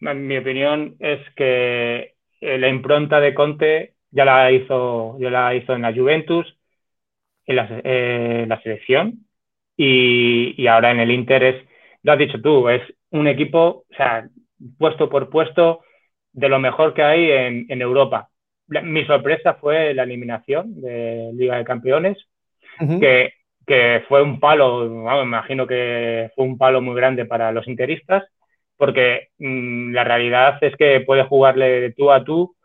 [0.00, 5.82] Mi opinión es que la impronta de Conte ya la hizo, ya la hizo en
[5.82, 6.56] la Juventus,
[7.46, 9.26] en la, eh, selección
[9.76, 11.64] y, ahora en el Inter es,
[12.02, 14.28] lo has dicho tú, es un equipo, o sea,
[14.78, 15.80] puesto por puesto
[16.32, 18.30] de lo mejor que hay en, en Europa.
[18.68, 22.18] La, mi sorpresa fue la eliminación de Liga de Campeones,
[22.80, 23.00] uh -huh.
[23.00, 23.32] que,
[23.66, 27.66] que, fue un palo, bueno, me imagino que fue un palo muy grande para los
[27.68, 28.24] interistas,
[28.76, 32.56] porque mmm, la realidad es que puede jugarle de tú a tú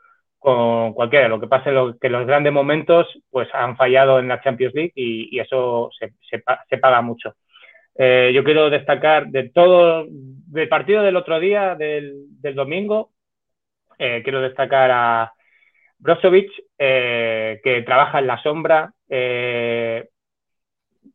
[0.41, 1.27] con cualquiera.
[1.27, 4.91] Lo que pasa es que los grandes momentos pues, han fallado en la Champions League
[4.95, 7.35] y, y eso se, se, se, paga mucho.
[7.95, 13.11] Eh, yo quiero destacar de todo, del partido del otro día, del, del domingo,
[13.99, 15.31] eh, quiero destacar a
[16.01, 20.09] Brozovic, eh, que trabaja en la sombra, eh,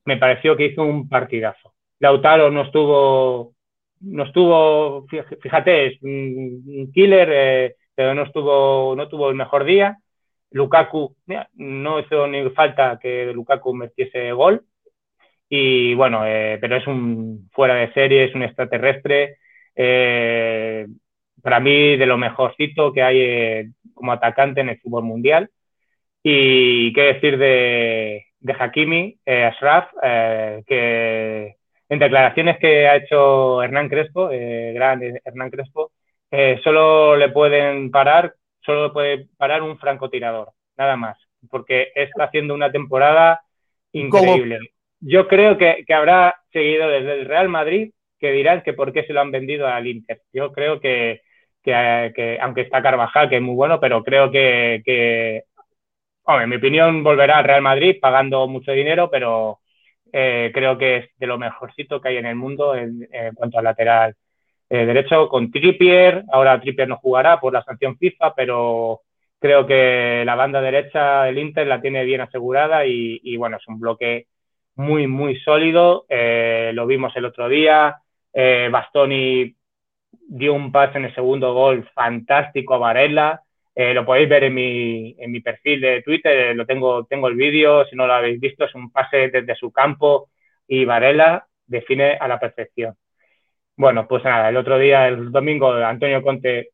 [0.04, 1.74] me pareció que hizo un partidazo.
[1.98, 3.54] Lautaro no estuvo,
[4.00, 9.98] no estuvo, fíjate, es un killer eh, pero no estuvo, no tuvo el mejor día.
[10.52, 11.16] Lukaku
[11.54, 14.64] no hizo ni falta que Lukaku metiese gol.
[15.48, 19.38] Y bueno, pero es un fuera de serie, es un extraterrestre.
[21.46, 25.50] Eh, para mí, de lo mejorcito que hay eh, como atacante en el fútbol mundial.
[26.22, 29.92] Y qué decir de, de Hakimi, Ashraf,
[30.66, 31.54] que
[31.88, 34.30] en declaraciones que ha hecho Hernán Crespo,
[34.74, 35.92] gran Hernán Crespo,
[36.64, 38.34] solo le pueden parar
[38.66, 41.16] solo puede parar un francotirador, nada más,
[41.48, 43.40] porque está haciendo una temporada
[43.92, 44.58] increíble.
[45.00, 49.12] Yo creo que, habrá seguido desde el Real Madrid que dirán que por qué se
[49.12, 50.20] lo han vendido al Inter.
[50.32, 51.20] Yo creo que,
[51.74, 55.44] aunque está Carvajal, que es muy bueno, pero creo que,
[56.26, 59.60] en mi opinión, volverá al Real Madrid pagando mucho dinero, pero
[60.12, 63.64] eh, creo que es de lo mejorcito que hay en el mundo en, cuanto al
[63.64, 64.14] lateral
[64.68, 66.24] eh, derecho con Trippier.
[66.32, 69.02] Ahora Trippier no jugará por la sanción FIFA, pero
[69.38, 73.78] creo que la banda derecha del Inter la tiene bien asegurada y, bueno, es un
[73.78, 74.26] bloque
[74.74, 76.06] muy, muy sólido.
[76.08, 78.00] Eh, lo vimos el otro día.
[78.70, 79.55] Bastoni
[80.28, 83.42] dio un pase en el segundo gol fantástico a Varela.
[83.74, 87.84] lo podéis ver en mi, en mi perfil de Twitter, lo tengo, tengo el vídeo,
[87.86, 90.30] si no lo habéis visto, es un pase desde su campo
[90.68, 92.94] y Varela define a la perfección.
[93.76, 96.70] Bueno, pues nada, el otro día, el domingo, Antonio Conte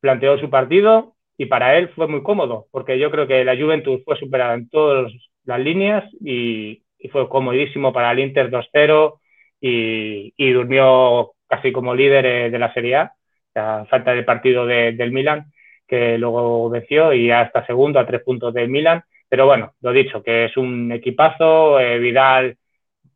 [0.00, 4.02] planteó su partido y para él fue muy cómodo, porque yo creo que la Juventus
[4.04, 5.12] fue superada en todas
[5.44, 9.20] las líneas y, fue comodísimo para el Inter 2-0
[9.60, 13.12] y, durmió casi como líder de la Serie A,
[13.54, 15.52] a falta del partido del Milan,
[15.86, 19.02] que luego venció y hasta segundo a tres puntos del Milan.
[19.28, 22.56] Pero bueno, lo dicho, que es un equipazo, eh, Vidal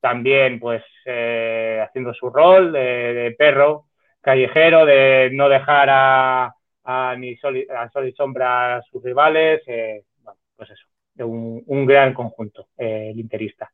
[0.02, 3.86] también pues eh, haciendo su rol de, perro
[4.20, 6.54] callejero, de no dejar a,
[7.16, 10.02] ni sol, a sol y sombra a sus rivales, eh,
[10.56, 13.70] pues eso, de un, un gran conjunto, eh, el interista.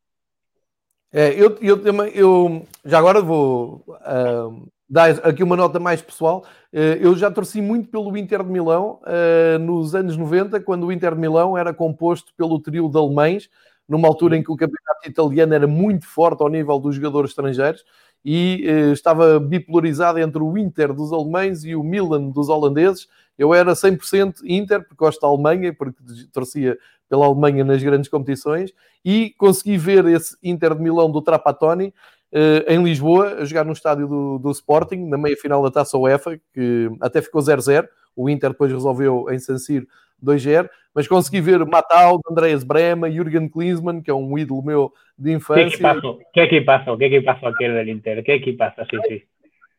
[1.12, 6.44] É, eu, eu, eu, já agora vou uh, dar aqui uma nota mais pessoal.
[6.72, 10.92] Uh, eu já torci muito pelo Inter de Milão uh, nos anos 90, quando o
[10.92, 13.48] Inter de Milão era composto pelo trio de alemães
[13.88, 17.82] numa altura em que o campeonato italiano era muito forte ao nível dos jogadores estrangeiros
[18.22, 23.08] e estava bipolarizado entre o Inter dos alemães e o Milan dos holandeses.
[23.38, 26.76] Eu era 100% Inter, porque gosto da Alemanha, porque torcia
[27.08, 28.72] pela Alemanha nas grandes competições,
[29.04, 31.92] e consegui ver esse Inter de Milão do Trapattoni
[32.30, 36.38] eh, em Lisboa, a jogar no estádio do, do Sporting, na meia-final da Taça UEFA,
[36.52, 37.86] que até ficou 0-0.
[38.14, 39.86] O Inter depois resolveu em San Siro
[40.22, 45.32] 2-0, mas consegui ver Matal, Andreas Brema, Jürgen Klinsmann, que é um ídolo meu de
[45.32, 45.64] infância.
[45.64, 47.06] Que equipazo, que equipazo, que
[47.46, 49.22] aquele do Inter, que equipazo, sim, sim.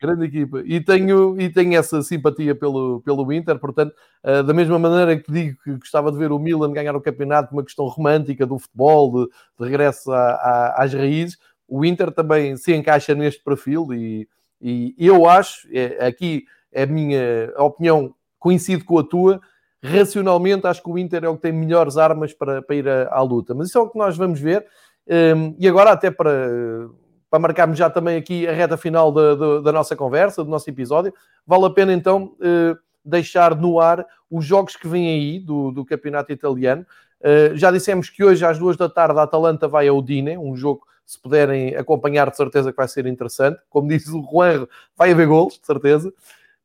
[0.02, 0.62] Grande equipa.
[0.66, 3.94] E tenho, e tenho essa simpatia pelo, pelo Inter, portanto,
[4.24, 7.54] uh, da mesma maneira que digo que gostava de ver o Milan ganhar o campeonato,
[7.54, 11.38] uma questão romântica do futebol, de, de regresso a, a, às raízes,
[11.68, 14.28] o Inter também se encaixa neste perfil e,
[14.62, 19.42] e eu acho, é, aqui é a minha opinião, coincide com a tua,
[19.84, 23.10] racionalmente acho que o Inter é o que tem melhores armas para, para ir à,
[23.10, 23.54] à luta.
[23.54, 24.66] Mas isso é o que nós vamos ver.
[25.08, 26.88] Um, e agora, até para,
[27.30, 30.70] para marcarmos já também aqui a reta final da, da, da nossa conversa, do nosso
[30.70, 31.14] episódio,
[31.46, 35.86] vale a pena então uh, deixar no ar os jogos que vêm aí do, do
[35.86, 36.86] campeonato italiano.
[37.22, 40.56] Uh, já dissemos que hoje às duas da tarde a Atalanta vai ao Udine, um
[40.56, 43.60] jogo se puderem acompanhar de certeza que vai ser interessante.
[43.68, 46.14] Como disse o Juan, vai haver golos, de certeza.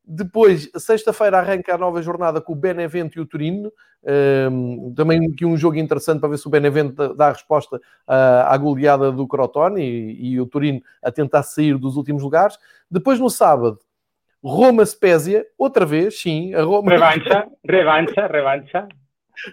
[0.07, 3.73] Depois, sexta-feira, arranca a nova jornada com o Benevento e o Turino.
[4.95, 8.57] Também aqui um jogo interessante para ver se o Benevento dá a resposta uh, à
[8.59, 12.59] goleada do Crotone e, e, o Turino a tentar sair dos últimos lugares.
[12.91, 13.79] Depois, no sábado,
[14.43, 16.55] Roma-Spezia, outra vez, sim.
[16.55, 16.91] A Roma...
[16.91, 18.89] Revancha, revancha, revancha.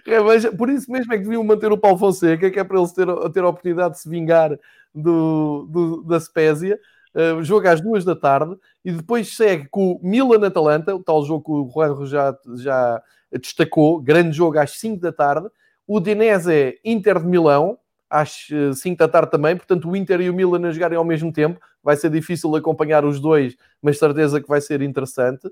[0.06, 0.52] Revancha.
[0.52, 3.06] Por isso mesmo é que deviam manter o Paulo Fonseca, que é para eles ter,
[3.32, 4.50] ter a oportunidade de se vingar
[4.94, 6.78] do, do da Spezia.
[7.14, 11.44] Uh, jogo às duas da tarde e depois segue com o Milan-Atalanta, o tal jogo
[11.44, 15.48] que o Juan já, já destacou, grande jogo às 5 da tarde.
[15.86, 20.34] O Dinese Inter de Milão, às 5 da tarde também, portanto o Inter e o
[20.34, 21.60] Milan a jogarem ao mesmo tempo.
[21.82, 25.50] Vai ser difícil acompanhar os dois, mas certeza que vai ser interessante.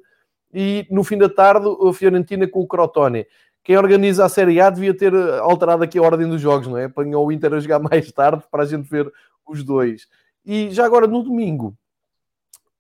[0.52, 3.26] E no fim da tarde, a Fiorentina com o Crotone.
[3.62, 6.84] Quem organiza a Série A devia ter alterado aqui a ordem dos jogos, não é?
[6.84, 9.10] Apanhou o Inter a jogar mais tarde para a gente ver
[9.46, 10.06] os dois.
[10.44, 11.76] E já agora no domingo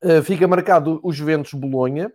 [0.02, 2.12] uh, fica marcado o Juventus Bolonha,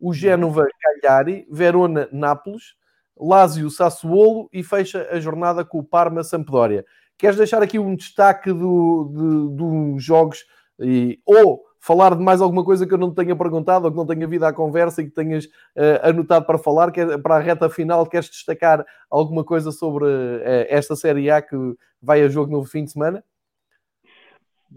[0.00, 2.74] o Génova Cagliari, Verona Nápoles,
[3.16, 6.84] Lazio Sassuolo e fecha a jornada com o Parma Sampdoria.
[7.16, 10.44] Queres deixar aqui um destaque do, de, dos jogos
[10.80, 14.06] e, ou falar de mais alguma coisa que eu não tenha perguntado ou que não
[14.06, 17.68] tenha vindo à conversa e que tenhas uh, anotado para falar, é para a reta
[17.68, 21.56] final, queres destacar alguma coisa sobre uh, esta Série A que
[22.00, 23.22] vai a jogo no fim de semana?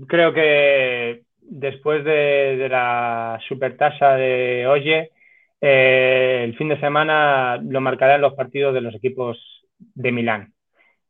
[0.06, 4.90] Creo que después de, de la supertasa de hoy,
[5.62, 9.38] eh, el fin de semana lo marcarán los partidos de los equipos
[9.80, 10.54] de Milán.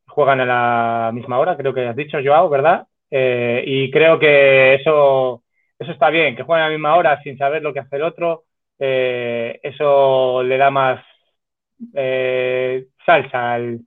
[0.07, 2.87] Juegan a la misma hora, creo que has dicho, Joao, ¿verdad?
[3.11, 5.43] Eh, y creo que eso,
[5.79, 8.03] eso está bien, que jueguen a la misma hora sin saber lo que hace el
[8.03, 8.45] otro.
[8.79, 11.03] Eh, eso le da más
[13.05, 13.79] salsa al,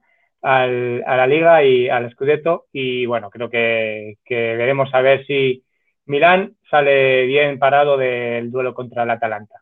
[0.43, 2.67] al, a la liga y al Scudetto.
[2.73, 5.65] Y bueno, creo que, que veremos a ver si
[6.07, 9.57] Milán sale bien parado del duelo contra el Atalanta.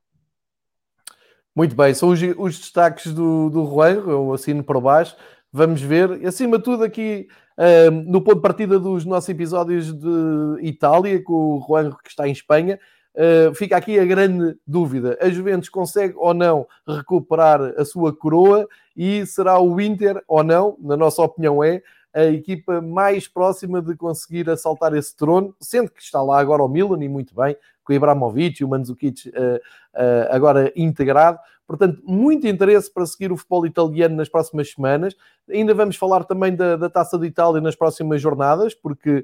[1.55, 5.17] Muito bem, são os, os destaques do, do Juan, eu assino por baixo.
[5.53, 6.25] Vamos ver.
[6.25, 7.27] Acima de tudo, aqui
[7.59, 12.29] uh, no ponto de partida dos nossos episódios de Itália, com o Juan que está
[12.29, 12.79] em Espanha,
[13.15, 18.67] uh, fica aqui a grande dúvida: a Juventus consegue ou não recuperar a sua coroa?
[18.97, 21.83] E será o Inter ou não, na nossa opinião, é
[22.15, 26.69] a equipa mais próxima de conseguir assaltar esse trono, sendo que está lá agora o
[26.69, 29.61] Milan e muito bem, com o Ibrahimovic e o Mandzukic uh, uh,
[30.31, 31.39] agora integrado.
[31.67, 35.15] Portanto, muito interesse para seguir o futebol italiano nas próximas semanas.
[35.51, 39.23] Ainda vamos falar também da, da Taça de Itália nas próximas jornadas, porque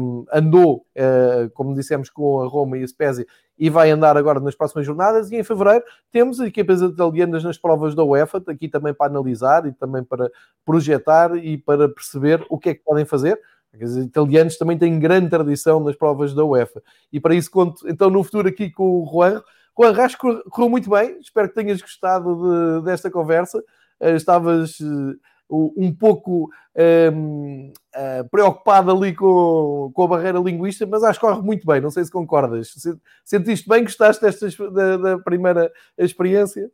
[0.00, 3.26] um, andou, uh, como dissemos, com a Roma e a Spezia,
[3.58, 5.30] e vai andar agora nas próximas jornadas.
[5.30, 9.72] E em fevereiro temos equipas italianas nas provas da UEFA, aqui também para analisar e
[9.72, 10.30] também para
[10.64, 13.40] projetar e para perceber o que é que podem fazer.
[13.80, 16.82] Os italianos também têm grande tradição nas provas da UEFA.
[17.12, 19.42] E para isso conto, então, no futuro aqui com o Juan,
[19.78, 23.58] a Arras correu muito bem, espero que tenhas gostado de, desta conversa.
[24.00, 25.18] Uh, estavas uh,
[25.48, 26.50] um pouco
[27.14, 31.80] um, uh, preocupado ali com, com a barreira linguística, mas acho que corre muito bem,
[31.80, 32.74] não sei se concordas.
[33.24, 33.84] Sentiste bem?
[33.84, 36.70] Gostaste desta, da, da primeira experiência?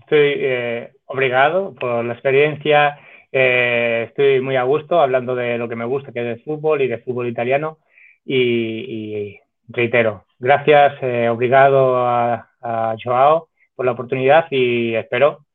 [0.00, 2.98] Estoy eh, obrigado por la experiencia.
[3.32, 6.80] Eh, estoy muy a gusto hablando de lo que me gusta, que es el fútbol
[6.82, 7.78] y de fútbol italiano.
[8.24, 15.45] Y, y reitero, gracias, eh, obrigado a, a, Joao por la oportunidad y espero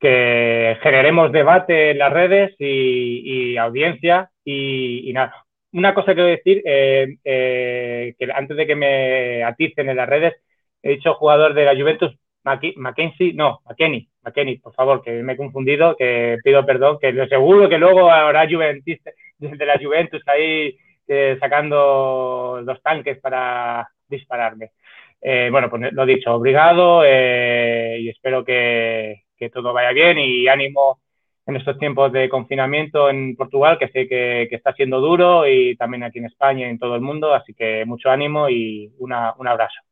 [0.00, 5.44] que generemos debate en las redes y, y audiencia y, y, nada.
[5.72, 10.08] Una cosa que a decir, eh, eh, que antes de que me aticen en las
[10.08, 10.34] redes,
[10.82, 15.36] he dicho jugador de la Juventus, Mackenzie, no, McKenny, McKenny, por favor, que me he
[15.36, 18.96] confundido, que pido perdón, que lo seguro que luego habrá Juventus,
[19.38, 20.76] desde la Juventus ahí
[21.06, 24.72] eh, sacando los tanques para dispararme.
[25.20, 30.48] Eh, bueno, pues lo dicho, obrigado eh, y espero que, que, todo vaya bien y
[30.48, 31.00] ánimo
[31.46, 36.02] en estos tiempos de confinamiento en Portugal, que sé que, está siendo duro y también
[36.02, 39.48] aquí en España y en todo el mundo, así que mucho ánimo y una, un
[39.48, 39.87] abrazo.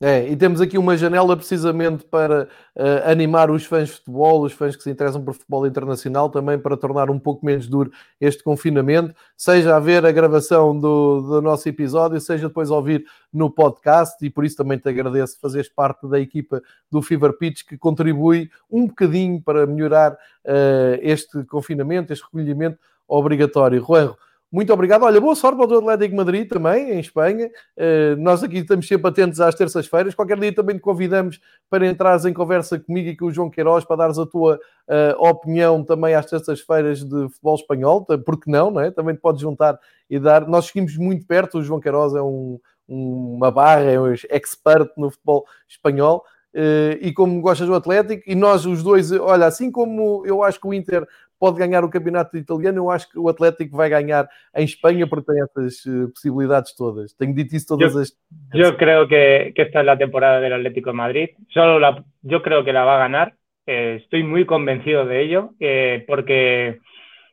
[0.00, 4.52] É, e temos aqui uma janela precisamente para uh, animar os fãs de futebol, os
[4.52, 8.42] fãs que se interessam por futebol internacional, também para tornar um pouco menos duro este
[8.42, 14.24] confinamento, seja a ver a gravação do, do nosso episódio, seja depois ouvir no podcast,
[14.24, 18.50] e por isso também te agradeço fazeres parte da equipa do Fever Pitch, que contribui
[18.68, 23.80] um bocadinho para melhorar uh, este confinamento, este recolhimento obrigatório.
[23.80, 24.16] Juanjo,
[24.54, 25.02] muito obrigado.
[25.02, 27.50] Olha, boa sorte para o Atlético Madrid também, em Espanha.
[27.76, 30.14] Uh, nós aqui estamos sempre atentos às terças-feiras.
[30.14, 33.84] Qualquer dia também te convidamos para entrares em conversa comigo e com o João Queiroz
[33.84, 38.06] para dares a tua uh, opinião também às terças-feiras de futebol espanhol.
[38.24, 38.92] Porque não, não é?
[38.92, 39.76] Também te podes juntar
[40.08, 40.46] e dar.
[40.46, 41.58] Nós seguimos muito perto.
[41.58, 46.24] O João Queiroz é um, uma barra, é um expert no futebol espanhol.
[46.54, 50.60] Uh, e como gostas do Atlético, e nós os dois, olha, assim como eu acho
[50.60, 51.04] que o Inter
[51.36, 55.32] pode ganhar o campeonato italiano, eu acho que o Atlético vai ganhar em Espanha porque
[55.32, 57.12] tem essas uh, posibilidades todas.
[57.14, 58.12] Tenho dito isso todas yo, as.
[58.54, 61.28] Yo creo que, que, esta es la temporada del Atlético de Madrid.
[61.48, 63.34] Solo la, yo creo que la va a ganar.
[63.66, 66.78] Eh, estoy muy convencido de ello eh, porque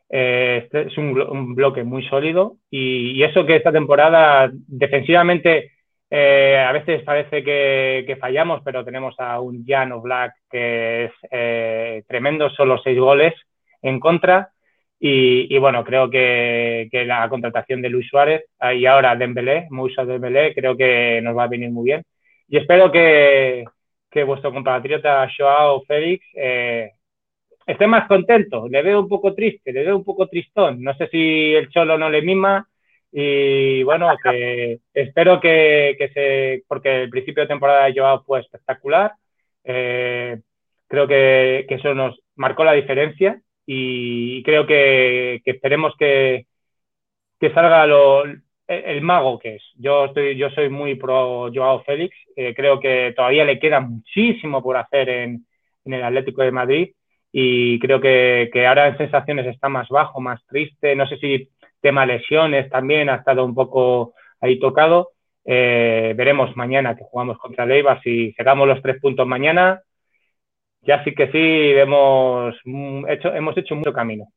[0.09, 5.71] eh, este es un, un, bloque muy sólido y, y, eso que esta temporada defensivamente
[6.11, 11.11] eh, a veces parece que, que, fallamos, pero tenemos a un Jan Black que es
[11.31, 13.33] eh, tremendo, solo seis goles
[13.81, 14.51] en contra.
[14.99, 18.45] Y, y bueno, creo que, que, la contratación de Luis Suárez
[18.75, 22.03] y ahora Dembélé, Moussa Dembélé, creo que nos va a venir muy bien.
[22.47, 23.65] Y espero que,
[24.11, 26.91] que vuestro compatriota Joao Félix eh,
[27.65, 28.67] esté más contento.
[28.69, 30.83] Le veo un poco triste, le veo un poco tristón.
[30.83, 32.67] No sé si el Cholo no le mima.
[33.11, 36.63] Y bueno, que espero que, que se.
[36.67, 39.13] Porque el principio de temporada de Joao fue espectacular.
[39.63, 40.39] Eh,
[40.87, 46.47] creo que, que eso nos marcó la diferencia y creo que, que esperemos que,
[47.39, 48.23] que salga lo,
[48.67, 49.63] el mago que es.
[49.75, 52.15] Yo, estoy, yo soy muy pro Joao Félix.
[52.35, 55.45] Eh, creo que todavía le queda muchísimo por hacer en,
[55.85, 56.91] en el Atlético de Madrid
[57.31, 60.95] y creo que, que, ahora en sensaciones está más bajo, más triste.
[60.95, 61.49] No sé si
[61.81, 65.11] tema lesiones también ha estado un poco ahí tocado.
[65.43, 69.81] Eh, veremos mañana que jugamos contra Leiva si sacamos los tres puntos mañana.
[70.83, 72.55] Ya sí que sí, hemos
[73.07, 74.27] hecho, hemos hecho mucho camino.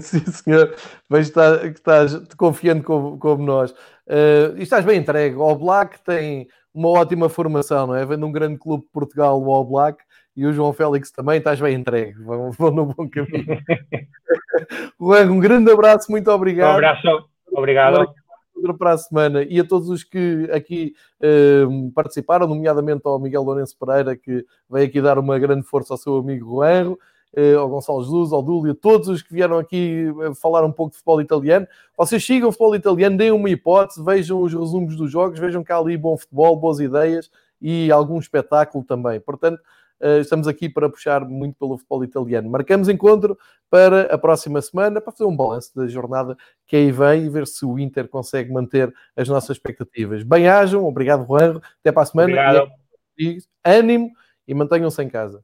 [0.00, 0.74] Sim, senhor.
[1.08, 3.72] Vejo que estás confiante como, como nós.
[4.06, 5.36] Uh, e estás bem entregue.
[5.36, 8.04] O Black tem uma ótima formação, não é?
[8.04, 10.02] Vem de um grande clube de Portugal, o All Black,
[10.36, 12.12] e o João Félix também, estás bem entregue.
[12.22, 13.58] Vão, vão no bom caminho.
[15.00, 16.74] Juan, um grande abraço, muito obrigado.
[16.74, 18.14] Um abraço, obrigado.
[18.78, 23.76] Para a semana e a todos os que aqui uh, participaram, nomeadamente ao Miguel Lourenço
[23.78, 26.96] Pereira, que veio aqui dar uma grande força ao seu amigo Juan.
[27.36, 30.92] Eh, ao Gonçalo Jesus, ao Dúlio, todos os que vieram aqui eh, falar um pouco
[30.92, 31.66] de futebol italiano.
[31.94, 35.70] Vocês sigam o futebol italiano, deem uma hipótese, vejam os resumos dos jogos, vejam que
[35.70, 37.30] há ali bom futebol, boas ideias
[37.60, 39.20] e algum espetáculo também.
[39.20, 39.60] Portanto,
[40.20, 42.50] estamos aqui para puxar muito pelo futebol italiano.
[42.50, 43.38] Marcamos encontro
[43.70, 46.36] para a próxima semana para fazer um balanço da jornada
[46.66, 50.22] que aí vem e ver se o Inter consegue manter as nossas expectativas.
[50.22, 51.60] Bem-ajam, obrigado, Juan.
[51.80, 52.32] Até para a semana.
[52.32, 52.70] Obrigado.
[53.18, 54.10] E, ânimo
[54.46, 55.42] e mantenham-se em casa.